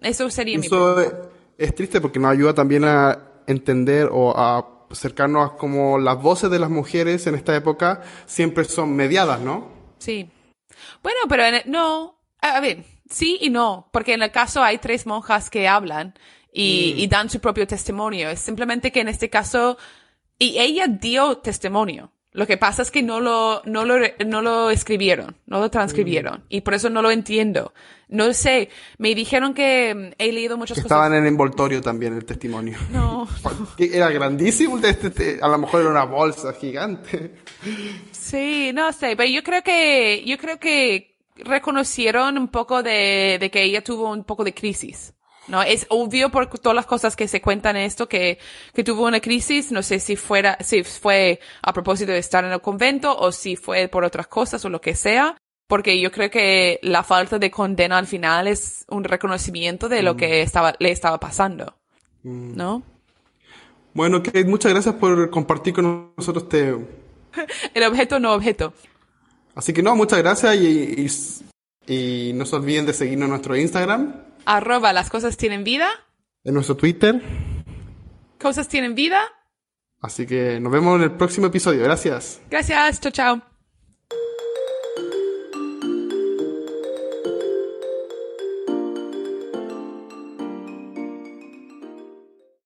eso 0.02 0.30
sería 0.30 0.58
mi 0.58 0.66
Eso 0.66 0.96
pregunta. 0.96 1.28
es, 1.58 1.70
es 1.70 1.76
triste 1.76 2.02
porque 2.02 2.20
nos 2.20 2.32
ayuda 2.32 2.54
también 2.54 2.86
a 2.86 3.20
entender 3.48 4.10
o 4.12 4.36
a 4.38 4.66
acercarnos 4.90 5.52
a 5.52 5.58
como 5.58 5.98
las 6.00 6.22
voces 6.22 6.50
de 6.50 6.58
las 6.60 6.70
mujeres 6.70 7.28
en 7.28 7.36
esta 7.36 7.56
época 7.56 8.02
siempre 8.26 8.64
son 8.66 8.96
mediadas, 8.96 9.40
¿no? 9.42 9.75
Sí. 10.06 10.30
Bueno, 11.04 11.20
pero 11.30 11.44
en 11.46 11.56
el- 11.56 11.64
no. 11.66 12.20
A 12.42 12.58
a 12.58 12.60
ver, 12.60 12.84
sí 13.10 13.38
y 13.42 13.50
no, 13.50 13.90
porque 13.92 14.14
en 14.14 14.22
el 14.24 14.32
caso 14.32 14.62
hay 14.64 14.78
tres 14.78 15.06
monjas 15.06 15.50
que 15.50 15.68
hablan 15.68 16.14
y, 16.54 16.94
y 16.98 17.08
dan 17.08 17.30
su 17.30 17.40
propio 17.40 17.66
testimonio. 17.66 18.30
Es 18.30 18.40
simplemente 18.40 18.92
que 18.92 19.02
en 19.02 19.08
este 19.08 19.30
caso, 19.30 19.78
y 20.38 20.58
ella 20.60 20.88
dio 20.88 21.38
testimonio. 21.40 22.12
Lo 22.32 22.46
que 22.46 22.58
pasa 22.58 22.82
es 22.82 22.92
que 22.92 23.02
no 23.02 23.22
lo, 23.22 23.62
no 23.64 23.86
lo, 23.86 23.96
no 24.26 24.42
lo 24.42 24.70
escribieron, 24.70 25.38
no 25.46 25.60
lo 25.62 25.72
transcribieron. 25.72 26.44
Y 26.50 26.62
por 26.62 26.74
eso 26.74 26.90
no 26.90 27.02
lo 27.02 27.10
entiendo. 27.10 27.74
No 28.10 28.34
sé. 28.34 28.68
Me 28.98 29.16
dijeron 29.16 29.54
que 29.54 29.96
mm, 29.96 30.16
he 30.18 30.34
leído 30.34 30.58
muchas 30.58 30.76
Que 30.76 30.82
cosas. 30.84 30.98
estaban 30.98 31.14
en 31.14 31.22
el 31.24 31.28
envoltorio 31.30 31.80
también 31.82 32.14
el 32.14 32.26
testimonio. 32.26 32.78
No. 32.92 33.26
Que 33.78 33.96
Era 33.96 34.10
grandísimo, 34.12 34.78
este- 34.80 35.08
este- 35.08 35.40
a 35.42 35.48
lo 35.48 35.58
mejor 35.58 35.80
era 35.82 35.90
una 35.92 36.04
bolsa 36.04 36.52
gigante. 36.52 37.36
Sí, 38.26 38.72
no 38.74 38.92
sé, 38.92 39.16
pero 39.16 39.30
yo 39.30 39.44
creo 39.44 39.62
que, 39.62 40.24
yo 40.26 40.40
creo 40.40 40.58
que 40.58 41.16
reconocieron 41.36 42.40
un 42.40 42.48
poco 42.48 42.82
de, 42.82 43.38
de 43.40 43.52
que 43.52 43.62
ella 43.62 43.84
tuvo 43.84 44.12
un 44.12 44.24
poco 44.24 44.44
de 44.44 44.52
crisis. 44.52 45.14
No, 45.48 45.62
es 45.62 45.86
obvio 45.90 46.32
por 46.32 46.48
todas 46.48 46.76
las 46.76 46.88
cosas 46.88 47.16
que 47.16 47.28
se 47.28 47.40
cuentan 47.40 47.76
en 47.76 47.84
esto 47.84 48.10
que, 48.10 48.40
que 48.74 48.84
tuvo 48.84 49.06
una 49.06 49.20
crisis. 49.20 49.72
No 49.72 49.84
sé 49.84 50.00
si 50.00 50.16
fuera, 50.16 50.58
si 50.62 50.84
fue 50.84 51.40
a 51.62 51.72
propósito 51.72 52.14
de 52.14 52.18
estar 52.18 52.44
en 52.44 52.52
el 52.52 52.62
convento 52.62 53.16
o 53.16 53.32
si 53.32 53.56
fue 53.56 53.88
por 53.90 54.04
otras 54.04 54.26
cosas 54.26 54.66
o 54.66 54.70
lo 54.70 54.82
que 54.82 54.96
sea. 54.96 55.38
Porque 55.68 56.02
yo 56.02 56.12
creo 56.12 56.32
que 56.32 56.80
la 56.82 57.04
falta 57.04 57.38
de 57.38 57.52
condena 57.52 58.00
al 58.00 58.08
final 58.08 58.48
es 58.48 58.86
un 58.90 59.04
reconocimiento 59.04 59.88
de 59.88 60.02
lo 60.02 60.18
que 60.18 60.42
estaba, 60.42 60.74
le 60.80 60.90
estaba 60.90 61.20
pasando. 61.20 61.78
¿No? 62.24 62.82
Bueno, 63.94 64.24
Kate, 64.24 64.46
muchas 64.46 64.72
gracias 64.72 64.96
por 64.96 65.30
compartir 65.30 65.76
con 65.76 66.12
nosotros 66.18 66.46
este... 66.46 67.05
El 67.74 67.84
objeto 67.84 68.20
no 68.20 68.34
objeto. 68.34 68.74
Así 69.56 69.74
que 69.74 69.82
no, 69.82 69.96
muchas 69.96 70.20
gracias 70.20 70.56
y, 70.56 71.08
y, 71.88 72.30
y 72.30 72.34
no 72.34 72.46
se 72.46 72.56
olviden 72.56 72.86
de 72.86 72.94
seguirnos 72.94 73.26
en 73.26 73.30
nuestro 73.32 73.56
Instagram. 73.56 74.14
Arroba 74.46 74.94
las 74.94 75.10
cosas 75.10 75.38
tienen 75.38 75.64
vida. 75.64 75.88
En 76.44 76.54
nuestro 76.54 76.76
Twitter. 76.76 77.22
Cosas 78.40 78.68
tienen 78.68 78.96
vida. 78.96 79.22
Así 80.02 80.28
que 80.28 80.60
nos 80.60 80.72
vemos 80.72 80.98
en 80.98 81.04
el 81.04 81.12
próximo 81.14 81.48
episodio. 81.48 81.84
Gracias. 81.84 82.42
Gracias. 82.50 83.00
Chao, 83.00 83.12
chao. 83.12 83.55